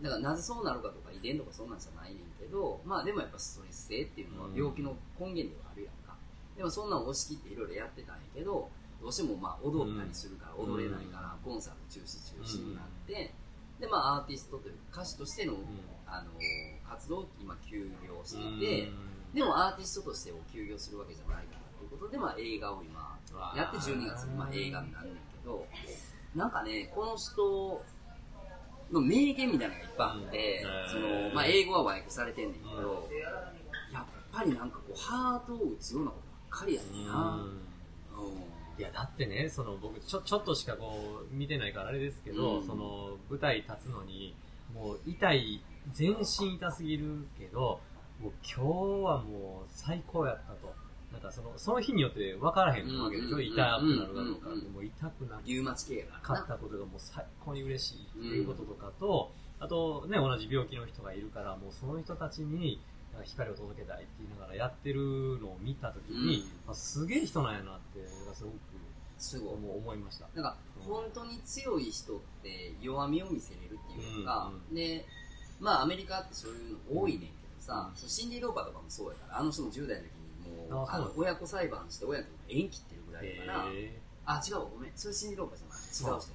[0.00, 4.54] だからなぜそうなるかとか遺伝とかそんなんじゃないねんけど、まあでもやっぱストレス性っていうのはうん。
[4.54, 6.16] 病気の根源ではあるやんか。
[6.56, 13.34] でもそんなん押し切っていろいろやってたんやけど、どうしてもまあ踊ったりするから踊れないから、コンサート中止中止になって、
[13.80, 15.54] でまあアーティストというか歌手としての、
[16.06, 16.30] あの
[16.88, 18.90] 活動を今休業していて、
[19.34, 23.18] でもアーティストとしてを休業するわけじゃないからということで、まあ映画を今
[23.56, 25.66] やって12月にまあ映画になるんだけど、
[26.36, 27.82] なんかね、この人
[28.92, 30.90] の名言みたいなのがいっぱいあって、うん。
[30.90, 33.08] その、まあ英語は和訳されてんねんけど、
[33.92, 37.44] やっぱりなんかこう、ハートを打つようなことばっかりやねんな。
[37.44, 37.72] うん。
[38.78, 42.66] いやだってねその僕ちょちょっとしかこう見てないからあれですけど、うん。
[42.66, 44.34] その舞台立つのに
[44.74, 47.80] もう痛い全身痛すぎるけど
[48.20, 50.74] もう今日はもう最高やったと
[51.12, 56.40] なんかそのその日によって分からへんわけでしょ、うん痛くなるかどうか、うんもう痛くなリウマチ系やからな。
[56.40, 62.80] かったことがもう最高に嬉しいっていうこととかと、あとね、同じ病気の人がいるから、もうその人たちに
[63.24, 68.00] 光を届けたいって言いながらやってるのを見たときに、あすげえ人なんやなって、
[68.34, 68.56] すごく
[69.18, 69.54] すごい。
[69.54, 70.26] 思思いました。
[70.34, 75.04] なんか、本当に強い人って弱みを見せれるっていうか、うんで、
[75.60, 80.21] まあアメリカってそういうの多いねんけどさ、うんそのシンディ・ローパーとかもそうやから、あの人も10代の時に
[80.52, 86.14] ももう、あそうあの親子裁判して親と縁切ってるぐらいだから、へあ、違う、ごめん、それシンディ・ローパーじゃない。
[86.14, 86.32] 違う人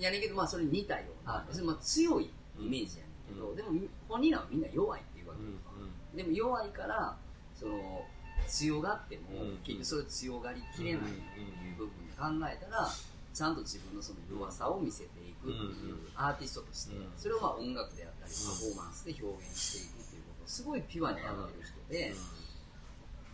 [0.00, 3.56] やねんけど、まあそれに似たような、まあ強いイメージやねんけど、うん。
[3.56, 3.70] でも
[4.08, 7.16] 本人らはみんな弱いっていうわけ、でも弱いから、
[7.54, 8.04] その、
[8.48, 9.58] 強がっても、うん。
[9.58, 12.88] 結局それ強がりきれないっていう部分で考えたら、
[13.32, 17.12] ちゃんと自分のその弱さを見せていくっていうアーティストとして、うん。
[17.16, 22.14] それをまあ音楽であったり、パフォーマンスで表現していくっていうことをすごいピュアにやってる人で、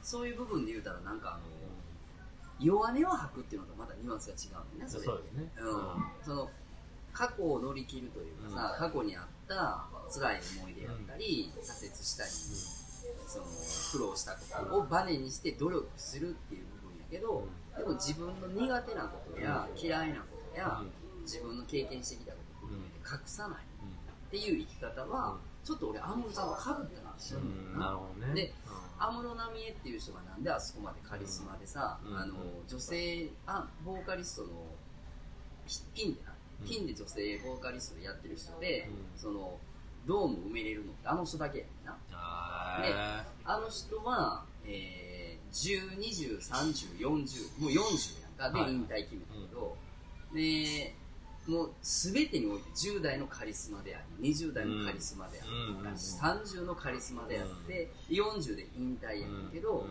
[0.09, 1.43] そういう部分で言うたらなんかあの、
[2.59, 5.05] 弱音を吐くっていうのとまたニュアンスが違うんだよね、それ。
[5.05, 5.53] そうですね。
[5.61, 6.51] うん、その
[7.13, 12.31] 過去を乗り切るというかさ、過去にあった辛い思い出やったり、挫折したり、
[13.27, 13.45] その
[13.93, 20.81] 苦労したことをバネにして努力するっていう部分やけど、でも自分の苦手なことや嫌いなことや、
[21.25, 25.37] 自分の経験してきたことを含めて隠さないっていう生き方は、
[25.69, 27.41] ちょっと俺、安室さんとかぶったんですよ。
[27.41, 27.79] うん。
[27.79, 28.35] なるほどね。
[28.35, 28.55] で
[28.99, 32.35] 安室奈美恵っていう人がなんであそこまでカリスマでさ、うんあの
[32.67, 34.49] 女性あボーカリストの
[35.67, 36.33] ピピンでな、
[36.63, 36.69] うん。
[36.69, 39.21] ピンで女性ボーカリストでやってる人で、うん。
[39.21, 39.57] その
[40.07, 41.97] ドーム埋めれるのってあの人だけやな。
[42.13, 42.93] あで
[43.45, 49.77] あの人は、えー、10、20、30、40もう40やんかではい引退決めたけど、
[50.35, 50.95] で
[51.49, 55.81] もう全てにおいて10代のカリスマであり20代のカリスマであり、うん。
[55.81, 55.95] うん。
[55.95, 59.51] 30のカリスマであって、40で引退やねん。
[59.51, 59.87] けど、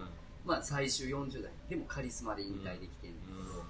[0.46, 3.66] まあ最終40代でもカリスマで引退できてんねんけど、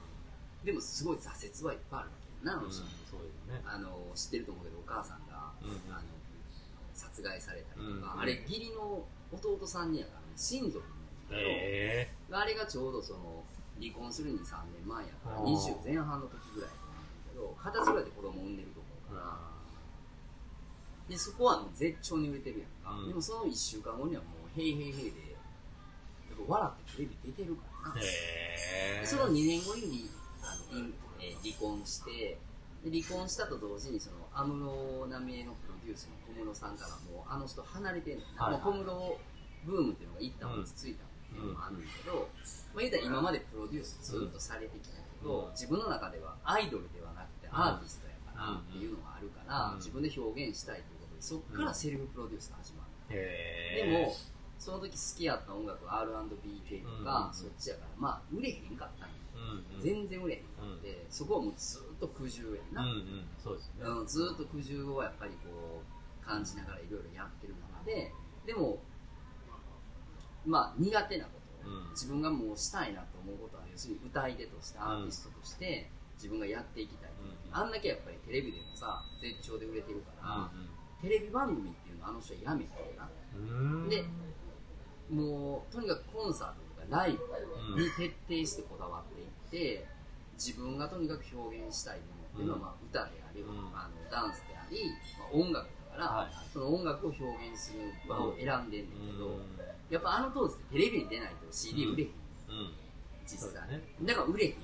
[0.65, 2.79] でもすごい挫折はいっぱいあるわけやな、あの人。
[3.09, 3.61] そうね。
[3.65, 5.75] あの知ってると思うけどお母さんが、うんうん。
[5.89, 6.01] あの
[6.93, 10.91] 殺害されたりとか、うんあれ義理の弟さんにやから、ね、親族なんだ
[11.29, 12.09] けど、え。
[12.31, 13.43] あれがちょうどその
[13.79, 15.55] 離婚するに3年前やからあー。
[15.55, 16.69] 20前半の時ぐらい
[17.37, 19.37] ど二十歳ぐらいで子供産んでると思うから、
[21.07, 23.07] でそこはもう絶頂に売れてるやんか、うん。
[23.07, 25.37] でもその1週間後にはもう「へいへいへい」で
[26.47, 27.61] 笑ってテレビ出てるか
[27.93, 27.95] ら。
[27.95, 30.09] な、その2年後に
[30.41, 30.85] あの
[31.19, 32.37] えー離婚して
[32.83, 39.17] で離婚したと同時にその安室奈美恵のプロデュースの小室さんからもうあの人離れてんねんな、はいまあ小室
[39.65, 42.29] ブームっていうのが一旦落ち着いたっていうのもあるんだけど、
[42.73, 45.51] まあ、言うたら今までプロデュースずっとされてきたけど、うん。
[45.51, 47.16] 自分の中ではアイドルではな
[47.49, 49.77] くてアーティストやからうんっていうのがあるから、うん。
[49.77, 53.15] 自分で表現したいということでそっからセルフプロデュースが始まる。
[53.15, 54.13] へでも、
[54.59, 59.17] その時好きやった音楽は R&B 系とか、うんそっちやから、まあ、売れへんかったんや。
[59.79, 62.83] 全然売れへんかって、そこはもうずっと苦渋やな。
[62.83, 68.11] うずっと苦渋をやっぱりこう、感じながらいろいろやってる中で、
[68.45, 68.79] でも、
[70.45, 71.31] まあ、苦手なこ
[71.63, 71.89] と、うん。
[71.91, 77.09] 自分がもうしたいなと思うことは、要するに歌い手として、アーティストとして、自分がやっていきたい。
[77.21, 83.09] うんあんだけやっぱりテレビでもさ、絶頂で売れてるから、うテレビ番組っていうのをあの人はやめたよな。
[83.89, 84.03] で
[85.09, 89.87] もうとにかくコンサートとかライブに徹底してこだわっていって
[90.35, 92.63] 自分がとにかく表現したいものっていうのは、うん。
[92.63, 93.49] まあ、歌であり、うん。
[93.73, 96.31] あのダンスであり、まあ、音楽だから、はい。
[96.51, 99.57] その音楽を表現する場を選んでんねんけど、うん。
[99.89, 102.09] やっぱあの当時テレビに出ないと CD 売れへん、
[103.27, 103.67] 実際。
[103.69, 103.83] ね。
[104.01, 104.57] だから売れへんや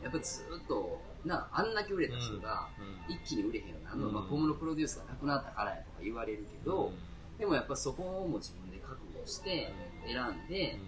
[0.00, 0.02] ん。
[0.02, 3.14] やっぱずっとなあんだけ売れた人がうん。
[3.14, 6.92] 一気に売れへんようになるのまあ、小室プロデュースがなくなったからやとか言われるけど、
[7.38, 9.72] でもやっぱそこも自分で覚悟して
[10.06, 10.80] 選んで、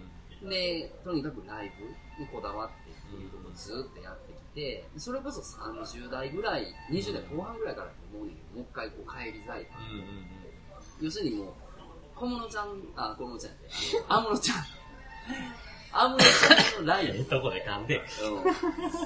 [0.49, 9.71] で、とにかくライブにこだわってっていうところをずっとやってきて、それこそ30代ぐらい、20代後半ぐらいからと思うねんけど、もう一回こう帰り咲いた。
[10.99, 11.47] 要するにもう、
[12.15, 13.53] 小室ちゃん、あ、小室ちゃん。
[13.53, 14.57] やで、安室ちゃん。
[15.93, 17.97] 安室ちゃんのライブ、 とこで噛んで。
[17.97, 18.03] うん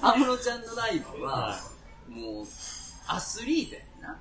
[0.02, 1.60] 安室ちゃんのライブは、は
[2.08, 2.46] もう、
[3.08, 4.20] アスリートやねんな。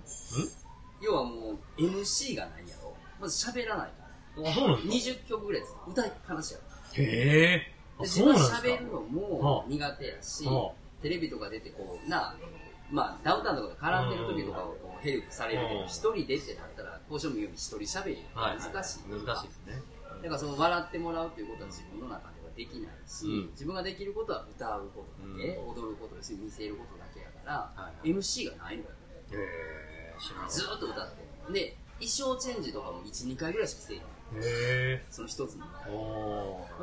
[1.00, 2.96] 要はもう、MC がないやろ。
[3.20, 4.04] まず喋らないか
[4.42, 4.52] ら。
[4.52, 6.64] そうなんです20曲ぐらいです歌いっぱなしやろ。
[6.64, 7.74] かへえ。
[8.00, 10.72] 自分喋るのも苦手やし、は
[11.02, 12.34] テレビとか出てこう、な、
[12.90, 18.24] まあ、ダウンタウンとかで絡んでる時とかをこうヘルプされるけど、うん一人でってなったら、こうしようも言うように一人喋り。
[18.34, 18.72] 難しい。
[18.72, 19.82] 難しいですね。
[20.22, 28.88] だからその笑ってもらうっていうことは自分の中ではできないし、うん自分ができることは歌うことだけ、う踊ることです見せることだけやから、はい MC がないのよ。
[29.32, 30.14] へえ。
[30.18, 31.52] 知らなかっずーっと歌って。
[31.52, 34.02] で、衣装チェンジとかも1、2回ぐらいしかせえへん。
[34.02, 34.06] た
[34.46, 35.66] へその一つの。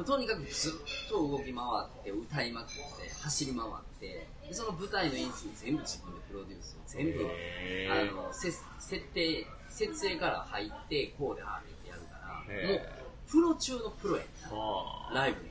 [0.05, 1.63] とにかくずっと動き回
[2.01, 2.73] って、歌いまくって、
[3.21, 7.27] 走り回って、でその舞台の演出も全部自分でプロデュースを全部、
[7.91, 12.81] あの、せ設定、設営から入って、こうでああでってやるから、もう、
[13.29, 14.49] プロ中のプロやな。
[14.51, 15.50] あーライブに関し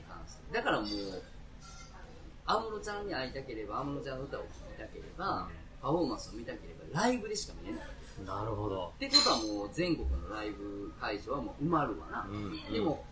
[0.51, 0.87] だからもう、
[2.45, 5.49] 安室ちゃんに会いたければ、安室ちゃんの歌を聴きたければ、
[5.81, 7.87] パフォーマンスを見たければ、ライブでしか見れない。
[8.25, 8.91] なるほど。
[8.95, 12.27] ってことはもう全国のライブ会場はもう埋まるわな。
[12.29, 13.03] うんでも、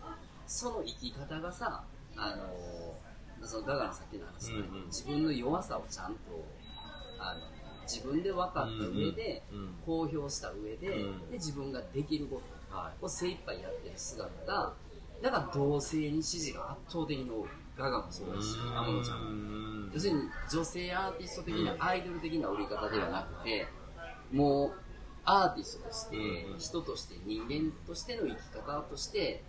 [0.46, 1.84] その生き方がさ、
[2.16, 6.44] あの、そのガガのさっきの話、うんうん自分の弱さをちゃんと、
[7.18, 7.40] あの、
[7.84, 14.74] 自分で分かった上で、うんうん公表した上で、うんで、自分ができるこはとを精一杯やってる姿が、
[15.22, 17.48] だから同性に支持が圧倒的に多い。
[17.76, 19.30] ガガもそうだし、天野ちゃんも。
[19.30, 23.66] ん要するに女性アーティスト的なアイドル的な売り方ではなくて、
[24.32, 24.72] もう
[25.24, 29.42] アーティストとしてうん、人として、人間としての生き方として、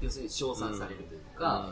[0.00, 1.70] 要するに称賛されるというか、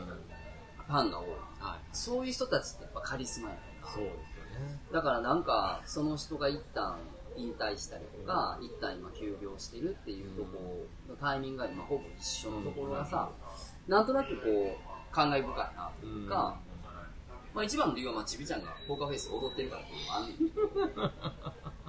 [0.87, 1.27] ファンが多い。
[1.59, 1.79] はい。
[1.91, 4.17] そういう人たちってやっぱカリスマやからそうですよ
[4.59, 4.79] ね。
[4.91, 6.97] だからなんか、その人が一旦
[7.39, 13.29] 引退したりとか、一旦今休業してるっていうところのタイミングが今ほぼ一緒のところがさ、
[13.87, 16.59] なんとなくこう、感慨深いなというか、
[17.53, 21.01] まあ一番の理由はまあちびちゃんがポーカーフェイス踊ってるからっていうのもあんねんけど、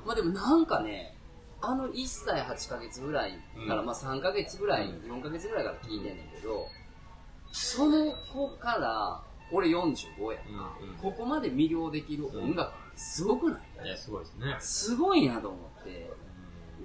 [0.07, 1.17] まあでもなんかね、
[1.61, 3.33] あの1歳8ヶ月ぐらい
[3.69, 3.87] から、うん。
[3.87, 6.67] まあ3ヶ月ぐらい、うん4ヶ月ぐらいから聞いてんねんけど、
[7.53, 10.41] その子から、俺45や。
[10.81, 10.97] うんうん。
[10.97, 13.87] ここまで魅了できる音楽すごくない？
[13.87, 14.57] いや、すごいですね。
[14.61, 16.11] すごいなと思って。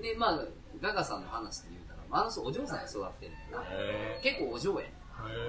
[0.02, 0.40] で、まあ、
[0.82, 4.88] ガガさんの話で言うたら、まあ、あの人お嬢さんに育ってるから、へ結構お嬢や。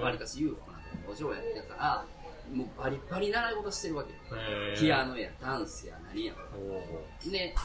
[0.01, 2.05] わりかし裕福なとお嬢やってたから、
[2.53, 4.41] もうバリバリ習い事してるわけよ。
[4.41, 6.33] へピアノやダンスや何や。
[6.55, 7.55] おで、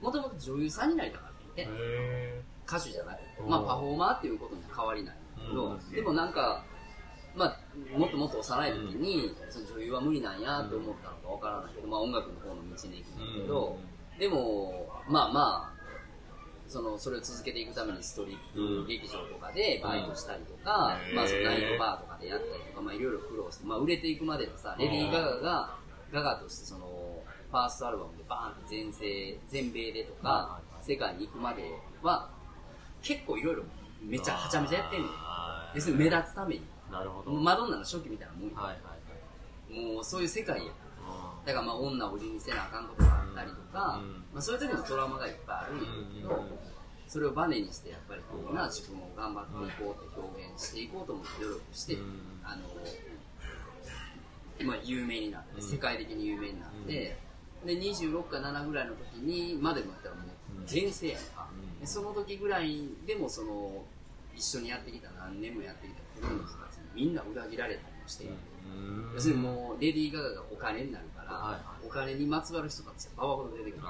[0.00, 5.90] もともと女優さんになりたかったんで、へ歌手じゃなくて、おーまあパフォーマーっていうことには変わりないんだけど、うん。
[5.90, 6.64] でもなんか、
[7.34, 7.56] まあ、
[7.96, 13.78] もっともっと幼い時に、その女優は無理なんやって思ったのかわからないけど、まあ音楽の方の道に行くんだけど、
[14.18, 15.78] でも、まあまあ、
[16.66, 18.84] その、それを続けていくためにストリッうん。
[18.84, 21.16] プ劇場とかでバイトしたりとか、うん。
[21.16, 25.76] まあそのナイトバーとかでやったりとか、まあいろいろ苦労して、まあ売れていくまではさ、レディー・ガガが、
[26.12, 31.62] ガガとしてその、ファーストアルバムでバーンって全世、全米でとか、世界に行くまで
[32.02, 32.30] は、
[33.02, 33.62] 結構いろいろ
[34.02, 35.12] めっちゃはちゃめちゃやってんのよ。
[35.14, 36.62] は要するに目立つために。
[36.90, 37.30] なるほど。
[37.32, 38.56] マドンナの初期みたいなもんよ。
[38.56, 38.76] はいはい
[39.76, 39.94] はい。
[39.94, 40.72] もうそういう世界や。
[41.06, 46.44] あだからまあ女を売りにせなあかんことがあったりとか、うんまあそういう時のトラウマがいっぱいあるんだけど、
[47.06, 52.20] それをバネにしてやっぱりこうな自分を頑張っていこうって表現していこうと思って努力して、うん。
[52.44, 52.62] あの、
[54.66, 55.68] まあ有名になって、うん。
[55.68, 57.16] 世界的に有名になって、
[57.64, 60.24] で26か7ぐらいの時にまでもやったらもう
[60.66, 61.48] 全盛やんか、
[61.84, 63.84] その時ぐらいでもその
[64.38, 69.10] 一緒にやってきた何年もやってきたクルーの人たちにみんな裏切られたりもして、うん。
[69.12, 73.82] 要するにもうレディー・ガガがお金になるから、お金にまつわる人たちがババほど出てくる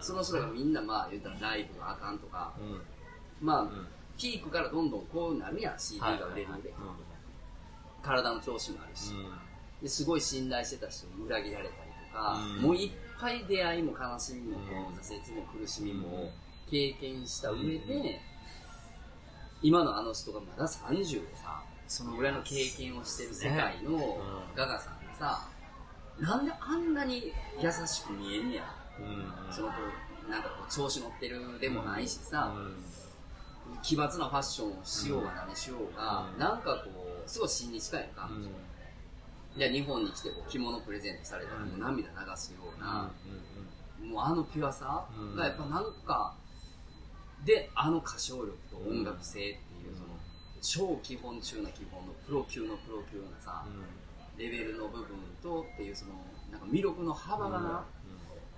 [0.00, 3.46] その人がみんなまあ言ったらライブがあかんとかうん。
[3.46, 3.86] まあ、ん。
[4.16, 6.72] ピークからどんどんこうなるやん CD が売れるんで、
[8.02, 9.12] 体の調子もあるし、
[9.82, 12.62] ですごい信頼してた人に裏切られたりとか、うん。
[12.62, 14.58] もういっぱい出会いも悲しみも
[14.92, 16.30] 挫折も苦しみもうん
[16.70, 18.33] 経験した上で、うん
[19.64, 23.98] 今のあの人がまだ30でさそのぐらいの経験をしてる世界のうん
[24.54, 25.48] ガガさんがさ
[26.20, 28.62] なんであんなに優しく見えんねや。
[29.00, 29.02] う
[29.50, 29.52] ん。
[29.52, 33.82] その子なんかこう調子乗ってるでもないしさ、うん。
[33.82, 36.38] 奇抜なファッションをしようが何しようが、うん。
[36.38, 36.90] なんかこ
[37.26, 38.08] うすごい親日家やん。
[38.10, 38.30] か、
[39.58, 43.10] で日本に来てこう着物プレゼントされたらもう涙流すような、
[44.08, 46.34] もうあのピュアさうんがやっぱなんか、
[47.44, 49.94] で、あの歌唱力と音楽性っていう、
[50.62, 53.64] その、超基本中な基本のプロ級のプロ級なさ、
[54.38, 55.06] レベルの部分
[55.42, 56.12] とっていうその、
[56.50, 57.84] なんか魅力の幅がな、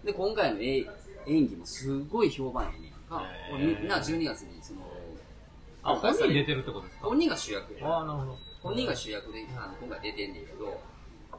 [0.05, 0.87] で、今回の演
[1.27, 3.25] 演技もすごい評判やねんか。
[3.59, 4.81] みんな12月にその、
[5.83, 7.07] あ、本人出てるってことですか？
[7.07, 7.88] 本人が主役や。
[7.88, 8.38] ああ、なるほど。
[8.62, 10.81] 本人が主役であの今回出てんねんけど、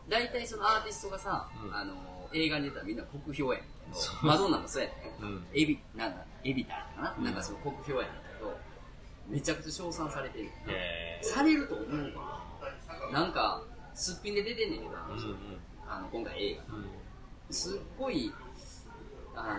[0.09, 1.75] 大体そのアーティストがさ、うん。
[1.75, 1.93] あの
[2.33, 4.25] 映画に出たらみんな国評やねん。
[4.25, 5.23] マドンナもそうやねん。
[5.23, 5.45] うん。
[5.53, 7.25] エビ、なんか、エビターかな、うん。
[7.25, 8.57] なんかその国評やねんけど、
[9.27, 10.45] めちゃくちゃ称賛されてる。
[10.67, 12.41] へされると思うわ。
[13.11, 13.61] なんか、
[13.93, 15.35] すっぴんで出てんねんけど、あーうんの人
[15.89, 16.75] あの今回映画。
[16.75, 16.85] うん。
[17.49, 18.33] すっごい、
[19.35, 19.57] あ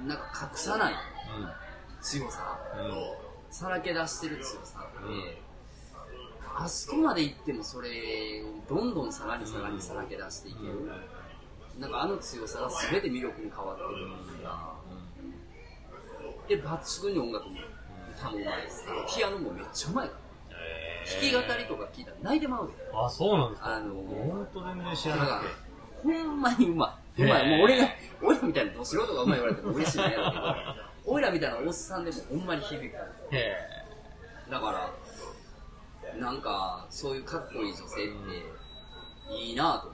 [0.00, 0.94] のなんか隠さない
[2.00, 2.58] 強さ、
[3.50, 4.86] さらけ出してる強さ。
[4.88, 5.36] って、うん。
[6.56, 10.90] あそこまで行ってもそれをどんどんさらにさらにさらけ出していける。
[11.78, 14.06] なんかあの強さが全て魅力に変わってくる
[14.42, 14.74] から、
[16.48, 17.56] で、抜群に音楽も
[18.16, 20.20] 歌もうまいし、ピアノもめっちゃうまいから。
[21.04, 22.72] 弾き語りとか聞いたら泣いてまうで。
[22.94, 25.52] あ、そうなんですかあの本当全然知らなくて。、
[26.02, 27.22] ほんまにうまい。
[27.22, 27.50] うまい。
[27.50, 27.88] もう俺が、
[28.22, 30.44] 俺らみたいなど素人がうまい言われても嬉しいんやろうけど、
[31.06, 32.84] 俺らみたいなおっさんでもほんまに響く。
[33.34, 33.56] へ
[34.50, 34.90] だか
[36.12, 38.08] ら、なんか、そういうかっこいい女性っ
[39.28, 39.93] て、いいなと思って。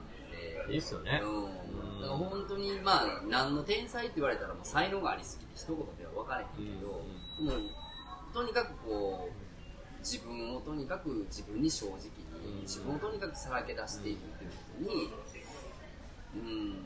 [0.69, 1.21] いいっすよね。
[1.23, 2.01] うん。
[2.01, 16.41] だから本当に、まあ、何の天才って言われたらもう才能がありすぎて一言では分からへんけど、もう、とにかくこう、自分をとにかく自分に正直に、自分をとにかくさらけ出していくっていうことに、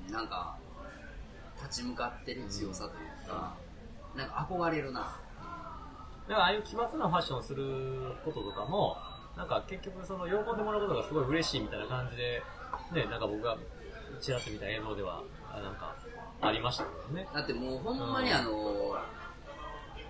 [0.08, 0.58] うん、なんか、
[1.62, 3.56] 立ち向かってる強さというか、
[4.16, 5.00] なんか憧れるな。
[5.00, 8.98] だからああいう奇抜なファッションをすることとかも、
[9.38, 12.42] なんか結局その喜んでもらうことがすごい嬉しいみたいな感じで、
[12.94, 13.58] ね、なんか僕が
[14.22, 15.96] ちらっと見た映像では、あなんか、
[16.42, 17.28] ありましたけどね。
[17.34, 18.96] だってもうほんまにあの、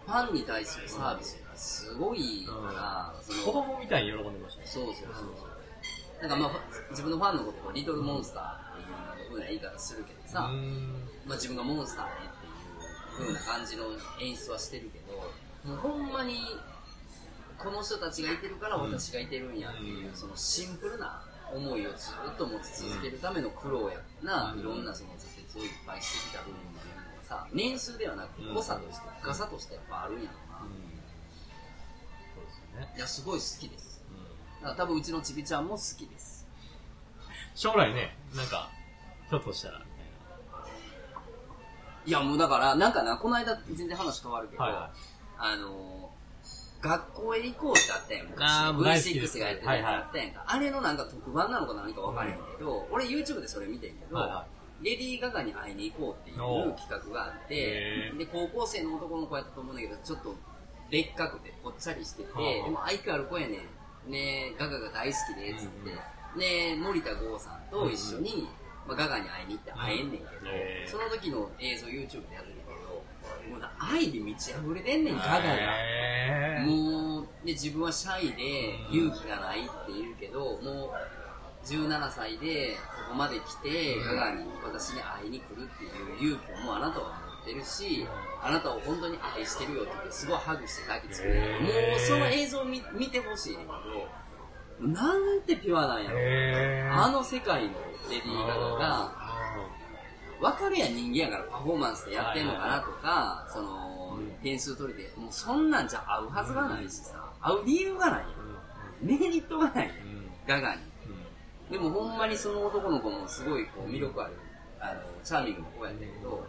[0.06, 4.68] ファンに対するサービスがすごいから、そ子の供みたいに喜んでましたね。
[4.68, 6.22] そうそうそうそう。
[6.22, 6.52] なんかまあ、
[6.92, 10.50] 自分のファンのことをリトルモンスターっていう風な言い方するけどさ、
[11.26, 12.12] まあ自分がモンスターね
[13.18, 13.86] っていう風な感じの
[14.22, 15.14] 演出はしてるけど、
[15.70, 16.38] もうほんまに、
[17.58, 21.25] この人たちがいてるから私がいてるんやっていう、そのシンプルな
[21.56, 30.60] 思いをずっと持ち続けるための苦労やな、うんいろんなその挫折をいっぱいしてきた部分っていうのがさ、年数ではなくうん濃さとして、深さとしてやっぱあるんやろな。
[32.36, 32.94] そうですよね。
[32.98, 34.04] いや、すごい好きです。
[34.10, 36.46] うんだから多分うちのちびちゃんも好きです。
[37.56, 38.70] 将来ね、なんか、
[39.30, 39.86] ひょっとしたら、み
[42.06, 44.80] いやもうだから、なんかな、この間全然話変わるけど、たいな。
[44.80, 44.92] はいは
[45.38, 46.15] あのー、
[46.86, 50.44] 学校へ行こうってあったやん、あーもう大好きです V6 がやってるやつあったやんか。
[50.48, 54.08] あれのなんか特番なのか何か分からへんけど、俺 YouTube でそれ見てんけい。
[54.10, 54.18] ど、
[54.82, 56.38] レディー・ガガに会いに行こうっていう
[56.78, 60.36] 企画があってで、高校生の男の子やったと思うんだけど、ちょっと、
[60.92, 63.60] でっかくて、ぽっちゃりしてて、でも相変わる子やね
[64.08, 64.12] ん。
[64.12, 66.40] ねガガが大好きで、つって。
[66.40, 68.48] で、森田剛さんと一緒に、
[68.86, 70.30] まあ、ガガに会いに行って会えんねんけど、
[70.86, 72.55] その時の映像 YouTube でやってる
[73.50, 76.66] もうな愛に満ち溢れてんねん、ガガが。
[76.66, 80.92] もう、で、自分はシャイで勇気がないって言うけど、もう、
[81.66, 84.06] 17歳でここまで来て、うん。
[84.06, 88.06] ガガに私に会いに来るっていう勇気をもうあなたは持ってるし、
[88.42, 96.20] あなたを本当に愛してるよって言って、すごいハグして抱きつくもうその映像を見見てほしいねんけど、なんてピュアなんやろ。
[96.94, 97.74] あの世界の
[98.10, 99.25] レディー・ガガが、
[100.42, 108.28] わかるやん人間やからパフォーマンスでやってんのかなとか、そのうん、点数取りで、もうそんなんじゃ合うはずがないしさ、合う理由がないよ。
[109.02, 109.94] メリットがないよ。
[110.04, 110.10] うん。
[110.10, 110.82] うんガガに。
[111.70, 114.34] でもほんまにその男の子もすごいこう魅力ある、
[114.80, 116.48] あの、チャーミングな子やったけど、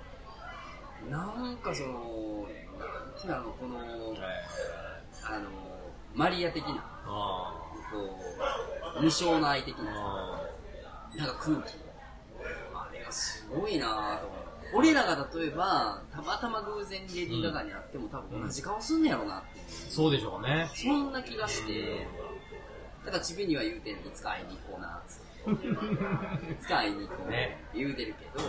[1.10, 2.46] なんかその、
[3.26, 3.78] なんのこの、
[5.24, 5.48] あの、
[6.14, 7.54] マリア的な、あ
[7.90, 8.18] こ
[8.98, 9.84] う、無償の愛的ー。
[9.84, 10.42] な
[11.16, 11.85] なんか空気。
[13.16, 14.38] すごいなぁと思う。
[14.74, 19.64] 俺らが例えば、たまたま偶然にレディー・ガガに会っても多分同じ顔すんねやろなっていう。
[19.66, 20.68] ーそうでしょうね。
[20.74, 22.06] そんな気がして、
[23.04, 25.66] だからちびには言うてんのいつか会いに行こうな、つって。
[26.52, 28.44] いつか会いに行こうって言うてるけど、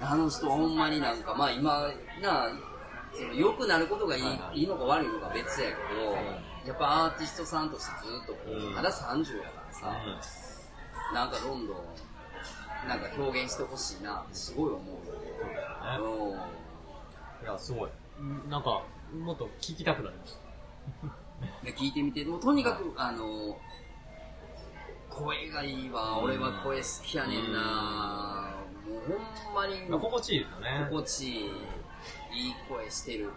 [0.00, 1.88] あの人はほんまになんか、まあ今、
[2.20, 2.50] なあ、
[3.14, 6.12] その良くなることがいい,、はいはいいいのか悪いのか別やけど、
[6.66, 9.96] やっぱアーティストさんとしてずっとこう、うんまだ30やからさ、
[11.14, 11.76] なんかどんどん、
[12.88, 16.40] なんか表現してほしいなってすごい思うよ。
[17.40, 17.44] うん。
[17.44, 17.90] いや、すごい。
[18.20, 18.82] うんなんか、
[19.14, 20.40] もっと聞きたくなりました。
[21.64, 23.58] で聞いてみて、もうとにかく、あの、
[25.10, 28.54] 声がいいわ、俺は声好きやねんな、
[28.86, 29.00] もう
[29.44, 30.86] ほんまにまあ、心地いいですよね。
[30.90, 33.30] 心地いい、いい声してる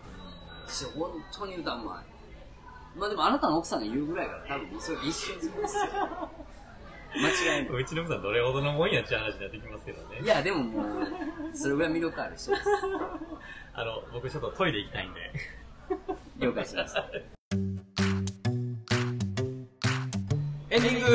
[0.67, 2.99] し、本当に歌うまい。
[2.99, 5.83] まあでもあなたの奥さんが言うぐらいから多分それ一緒にするんですよ。
[7.15, 7.73] 間違いない。
[7.81, 10.19] うちの奥さんどれほどのもんやっちゃう話になってきますけどね。
[10.21, 10.85] いや、でももう、
[11.53, 12.63] それぐらい魅力ある人です。
[13.73, 15.31] あの、僕ちょっとトイレ行きたいんで。
[16.37, 17.05] 了解しました。
[20.71, 21.05] エンディング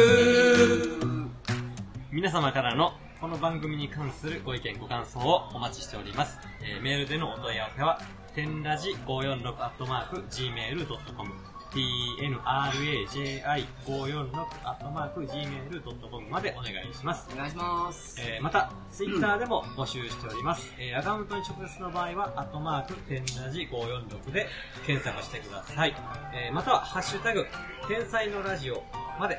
[2.10, 6.38] 皆様からのこの番組に関するご意見ご感想をお待ちしております。
[6.62, 8.00] えー、メールでのお問い合わせは、
[8.34, 17.28] 点ラジ 546-gmail.com tnraji54 のアットマーク gmail.com までお願いします。
[17.34, 18.16] お願いします。
[18.20, 20.72] えー、また、ツイッターでも募集しております。
[20.78, 24.46] えー、アカウントに直接の場合は、アットマーク、天ラジ546で
[24.86, 25.96] 検索してください。
[26.32, 27.44] えー、または、ハッシュタグ、
[27.88, 28.84] 天才のラジオ
[29.18, 29.36] まで、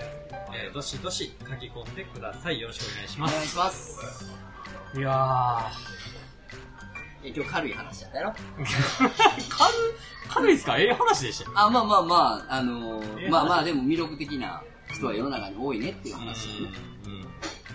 [0.54, 2.60] えー、どしどし書き込んでください。
[2.60, 3.34] よろしくお願いします。
[3.34, 4.26] お願いします。
[4.98, 6.14] いやー。
[7.36, 8.30] 今日軽い話だったやろ。
[8.32, 8.36] ー、
[9.50, 9.74] 軽、
[10.30, 10.78] 軽いですか？
[10.78, 11.52] ええ話でしたよ。
[11.56, 14.62] あ、まあまあまあ、あのーえまあまあでも魅力的な
[14.92, 16.70] 人は世の中に多いねっていう話だ。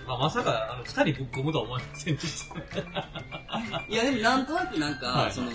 [0.07, 2.57] まあ、まさか、あの、二人ぶっ込むとは思いませんでした。
[3.89, 5.33] いやでもなんとなくなんか、はい。
[5.33, 5.51] その、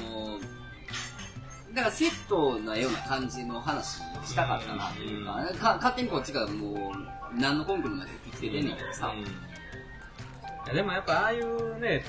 [1.74, 9.24] だからセットなような感じの話をしたかったなっていうか、か勝手にこっちがもう、何の根拠もなく吹きつけてんねんけどさ、うん。
[9.24, 9.26] い
[10.68, 12.06] やでもやっぱああいうね、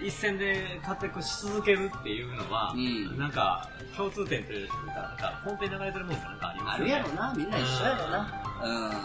[0.00, 6.94] 一線で活躍し続けるっていうのは、うんなんか、共通点というか、なんか、根底に流れてるものがなんかありまあすよね。
[6.94, 8.44] るやろな、みんな一緒やろな。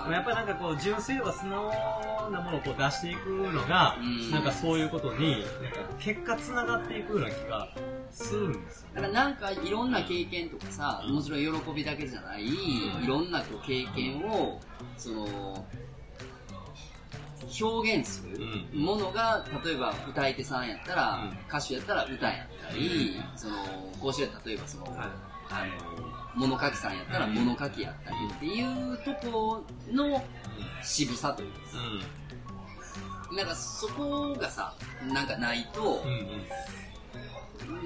[0.05, 0.11] うん。
[0.11, 7.67] やっぱりなんかこう、純粋とか素直なものをこう出していくのが、うんなんかそういうことに、なんか結果繋がっていくような気が
[8.11, 8.95] するんですよね。
[8.95, 14.59] だからなんかいろんな経験とかさ、もちろん喜びだけじゃない、いろんなこう経験を、
[14.97, 15.65] その、
[17.61, 18.37] 表現する
[18.73, 18.79] うん。
[18.79, 21.37] ものが、例えば歌い手さんやったら、うん。
[21.47, 23.55] 歌手やったら歌やったり、その、
[23.99, 24.95] 講師やったら例えばその、はい。
[25.49, 25.65] あ
[26.35, 30.23] の、物書きさんやったら物書きやったりっていうとこの
[30.81, 31.77] 渋さというかさ、
[33.35, 34.73] なんかそこがさ、
[35.11, 36.03] なんかないと。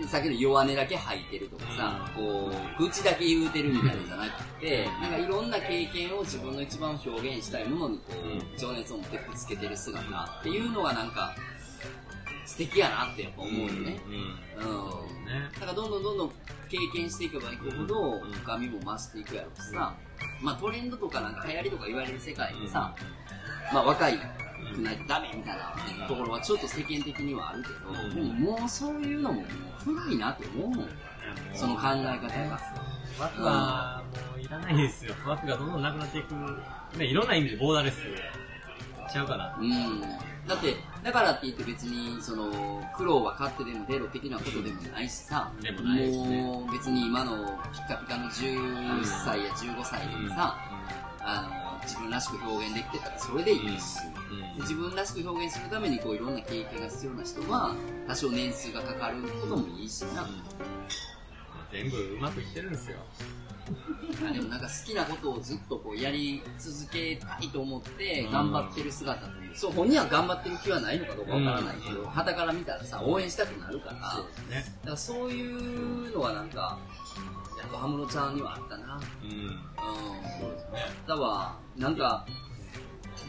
[0.07, 10.01] さっきの弱音だけ吐いてるとかさ、こう、愚痴だけ言うてるみたいなのじゃなくて、なんかいろんな経験を自分の一番表現したいものにこうう、情熱を持ってぶつけてる姿
[10.39, 11.35] っていうのがなんか、
[12.45, 13.99] 素敵やなってやっぱ思うよね。
[14.07, 14.13] うん。
[14.13, 15.25] うん。
[15.25, 15.49] ね。
[15.53, 16.31] だからどんどんどんどん
[16.69, 19.95] 経験していけばいくほどうん深みも増していくやろうしさ、
[20.41, 22.95] まあトレンドとかなんか流行りとか言われる世界でさ、
[23.73, 24.17] まあ若い
[24.73, 30.89] くないとダメみたいなところはちょっと世間的にはあるけど、うんでももうそういうのももう古いなって思うもん。
[31.53, 34.03] その考え方が。
[34.31, 35.13] もういらないですよ。
[35.25, 36.33] 枠がどんどんなくなっていく。
[36.97, 37.97] ね、いろんな意味でボーダーレス
[39.11, 39.57] ちゃうかな。
[39.59, 40.01] うん。
[40.47, 50.57] だって、だからって言って別に、その、苦労は勝ってでも出ろ的なことでもないしさ、でもないですねもう別に今のピカピカの10歳や15歳でもさ、
[51.19, 53.97] あの、自分らしく表現できてたらそれでいいし、
[54.57, 54.61] うん。
[54.61, 57.75] 自分らしく表現するためにこういろんな経験が必要な人は、
[58.07, 60.27] 多少年数がかかることもいいしな。
[61.71, 62.97] 全部うまくいってるんですよ。
[64.25, 74.79] あでもなんか好きなことをずっとこうやり続けたいと思って頑張ってる姿という、そう、本人は頑張ってる気はないのかどうかわからないけど、うん旗から見たらさ、応援したくなるから、だかですね。
[74.85, 76.79] らそういうのはなんか、
[77.57, 78.99] やっぱ安室ちゃんにはあったな。
[79.23, 79.29] うん。
[79.29, 79.59] うん。
[80.39, 80.79] そうですね。
[81.07, 82.25] だわ、なんか、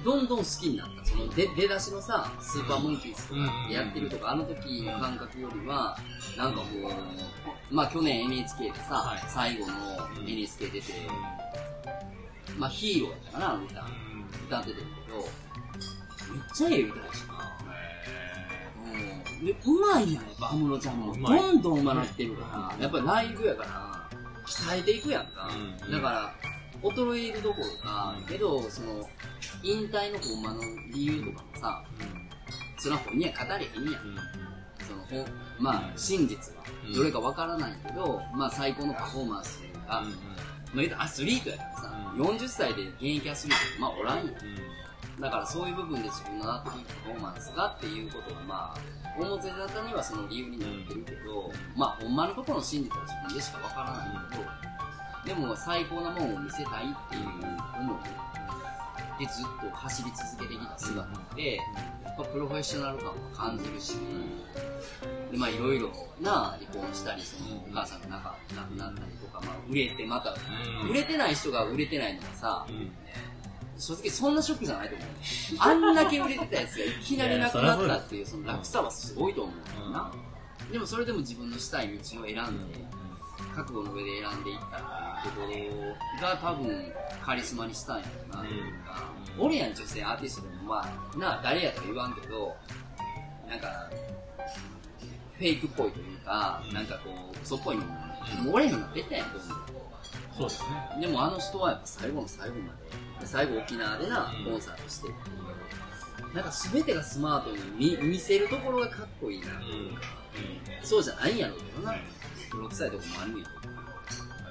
[0.05, 1.05] どんどん好きになった。
[1.05, 5.97] その出出だしのさ、スーパーモンキーズとかやってるとか、あの時の感覚よりは、
[6.37, 9.73] なんかもう、まあ去年 NHK でさ、はい最後の
[10.27, 10.93] NHK 出て、
[12.57, 13.85] まあヒーローやったかな、あの歌。
[14.47, 15.17] 歌ってたけど、
[16.33, 17.59] めっちゃええ歌やしな。
[19.41, 19.47] うん。
[19.47, 21.13] で、うまいやん、やっぱ安室ちゃんも。
[21.13, 23.98] どんどん上手なってるから、やっぱりライブやから、
[24.49, 25.51] 鍛えていくやんか。
[25.85, 25.93] うん。
[25.93, 26.35] だから、
[26.83, 28.25] 衰えるどころか、うん。
[28.27, 29.09] けど、その、
[29.63, 31.85] 引退のほんまの理由とかもさ、
[32.79, 34.03] それは本人は語れへんやん。
[34.87, 36.65] そのほんまあ、真実は。
[36.87, 36.95] うん。
[36.95, 40.05] どれかわからないけど、まあ最高のパフォーマンスが、まあ
[40.77, 42.23] 言うたらアスリートやからさ、うん。
[42.23, 44.33] 40歳で現役アスリートまあおらんよ。
[45.21, 48.79] だからそういう部分で自分の納得いくパフォーマンスがっていうことがまあ、
[49.21, 54.31] 表沙汰にはその理由になってるけど、まあほんまのところの真実は自分でしかわからない
[55.25, 57.23] けど、でも最高なものを見せたいっていう
[57.81, 58.05] 思い
[59.19, 61.63] でずっと走り続けてきた姿で、や
[62.13, 63.95] っぱプロフェッショナル感も感じるし、
[65.33, 65.91] でまあいろいろ
[66.21, 68.19] な離婚したり、そのお母さんが亡
[68.49, 70.37] く亡くなったりとか、まあ売れてまた、
[70.89, 72.67] 売れてない人が売れてないのがさ、
[73.79, 75.09] 正直そんなショックじゃないと思う。
[75.61, 79.53] あんだけ売れてたやつがいきなりなくなったっていうその楽さはすごいと思
[79.89, 80.13] うな。
[80.73, 82.85] でもそれでも自分のしたい道を選んで、
[83.55, 86.93] 覚悟の上で選んでいったっていうところが多分
[87.25, 89.03] カリスマにしたんやろなっていうか、
[89.39, 90.83] 俺やん女性アーティストでもま
[91.15, 92.55] あ、なあ、誰やとは言わんけど、
[93.49, 93.89] なんか、
[95.39, 97.93] フェイクっぽいというか、なんかこう、嘘っぽいのも、
[98.43, 99.59] もう俺へんの出たやん、どんどん。
[100.39, 101.01] そうですね。
[101.01, 102.73] でもあの人はやっぱ最後の最後ま
[103.19, 105.09] で、で最後沖縄でな、コンサートして。
[105.09, 109.47] っていう、なんか全てがスマートに見見せるところがかっこいいな、
[110.85, 111.95] そうじゃないんやろうけどな、
[112.53, 113.47] 泥臭いとこもあるんや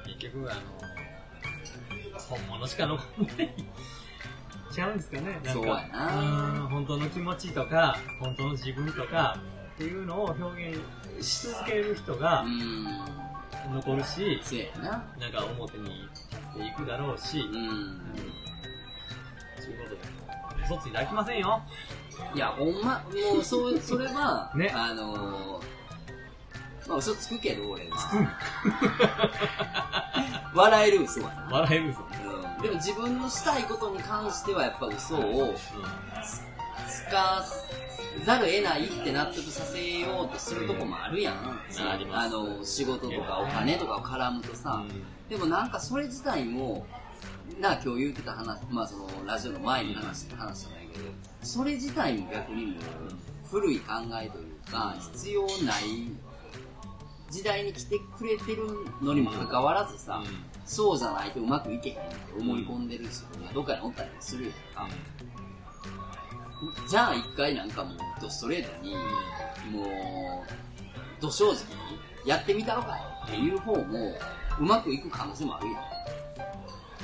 [0.06, 0.62] 結局、あの、
[2.20, 3.54] 本物しか残んない。
[4.78, 6.62] 違うんですかねなんかそうやな。
[6.62, 9.40] うん本当の気持ちとか、本当の自分とか、
[9.76, 12.44] っていうのを表現し続ける人が
[13.74, 15.04] 残るし、せやな。
[15.20, 18.02] なんか表に立っていくだろうし、うん。
[19.60, 21.62] そういうことで、嘘ついて飽きませんよ。
[22.34, 23.04] いや、ほんま、
[23.34, 27.98] もう、そう、 それは、ねあのー、まあ嘘つくけど、俺は。
[30.54, 31.48] 笑える嘘はな。
[31.52, 32.02] 笑える嘘。
[32.02, 32.04] う
[32.60, 32.62] ん。
[32.62, 35.54] でも自分のしたいことに関してはやっぱ嘘を
[36.88, 37.46] つか
[38.26, 41.34] ざる得ないって納得させようとするとこもあるやん。
[41.36, 42.30] あります。
[42.30, 44.84] の、仕事とかお金とかを絡むとさ、
[45.30, 46.86] でもなんかそれ自体も、
[47.60, 51.06] な、今日言ってた話、まあその、ラジオの前に話した話じゃないけど、
[51.42, 52.82] それ自体も逆にもう、
[53.50, 56.12] 古い考えというか必要ない
[57.30, 58.68] 時代に来てくれてる
[59.02, 60.24] のにもかかわらずさ、
[60.66, 64.54] そうじゃないとうまくいけへんって思い込んでる人がどっかにおったりもするやん
[64.90, 64.96] か。
[66.88, 68.96] じゃあ一回なんかもうドストレートに、
[69.72, 71.60] もう、ど正直に
[72.26, 74.18] やってみたのかよっていう方も
[74.60, 75.76] うまくいく可能性もあるよ。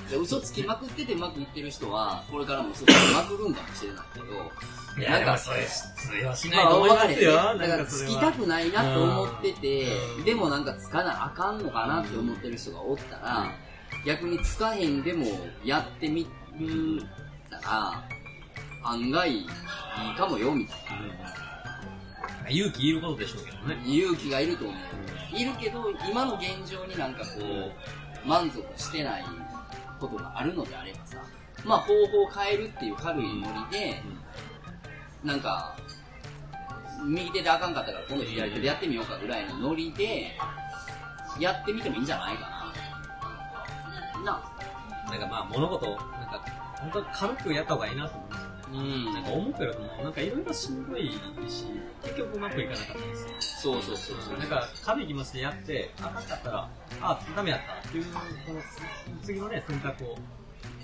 [0.09, 4.25] で嘘つきまくっててうまくいってる人は、これからも嘘つきまくるんかもしれないけど、
[4.99, 7.33] いや、なんかそれ、通用しまあないと思いますよ。
[7.33, 9.85] だからつきたくないなと思ってて
[10.17, 13.51] うん、でもなんかつかなあかんのかなって思ってる人がおったら、
[14.05, 15.25] 逆につかへんでも
[15.63, 16.27] やってみ
[16.59, 17.03] る
[17.49, 18.03] たら、
[18.83, 19.47] 案外いい
[20.17, 21.43] かもよみたいうん
[22.49, 23.81] 勇気いることでしょうけどなね。
[23.85, 25.37] 勇気がいると思う。
[25.37, 27.25] いるけど、今の現状になんかこ
[28.25, 29.25] う、満足してない
[29.99, 31.17] ことがあるのであればさ、
[31.63, 34.01] まあ方法を変えるっていう軽いノリで、
[35.23, 35.75] なんか、
[37.05, 40.37] 右手であかんかったから今度左手でやってみようかぐらいのノリで、
[41.39, 42.73] やってみてもいいんじゃないか
[44.23, 44.31] な。
[44.33, 46.45] な、なんかまあ物事を、なんか、
[46.79, 48.42] 本当軽くやった方がいいなと思います。
[48.73, 51.65] うんなんか思ったよりも、なんかいろいろしんどいし、
[52.01, 53.35] 結局うまくいかなかったんですよ。
[53.39, 54.39] そうそうそうそう。
[54.39, 56.69] なんか、軽い気持ちでやって、あかんかったら、
[57.01, 58.19] あ、ダメやったっていう、こ
[58.53, 58.61] の
[59.21, 60.17] 次のね、選択を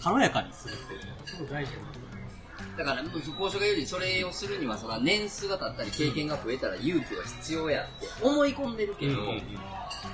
[0.04, 2.78] 軽やかにするっていうのがすごい大事だなと思います。
[2.78, 9.16] だから、交渉が言うよりそれをするには、そら年数が経ったり経験が増えたら勇気は必要やって思い込んでるけど、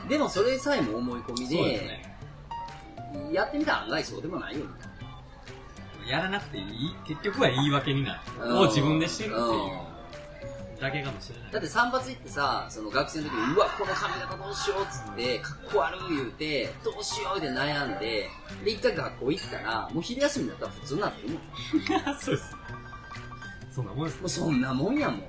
[0.08, 2.16] でもそれさえも思い込みで、ね。
[3.32, 4.95] やってみたら案外そうでもないよみたいな。
[6.08, 8.20] やらなくていい、結局は言い訳になる。
[8.42, 9.46] うんを自分でしてるっていう
[9.90, 9.96] うん
[10.80, 11.52] だけかもしれない。
[11.52, 18.30] だって散髪行ってさ、その学生の時に、うわ、この髪型どうしようっつって、かっこ悪い言うて、どうしようって悩んで、
[18.64, 22.16] で、一回学校行ったら、もう昼休みだったら普通になってるもん。
[22.20, 22.56] そうです。
[23.74, 25.24] そんなもんですもうそんなもんやもん。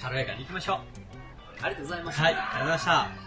[0.00, 0.78] 軽やかに行きましょう。
[1.62, 2.22] ありがとうございました。
[2.22, 2.84] はい、ありがとうございまし
[3.18, 3.23] た。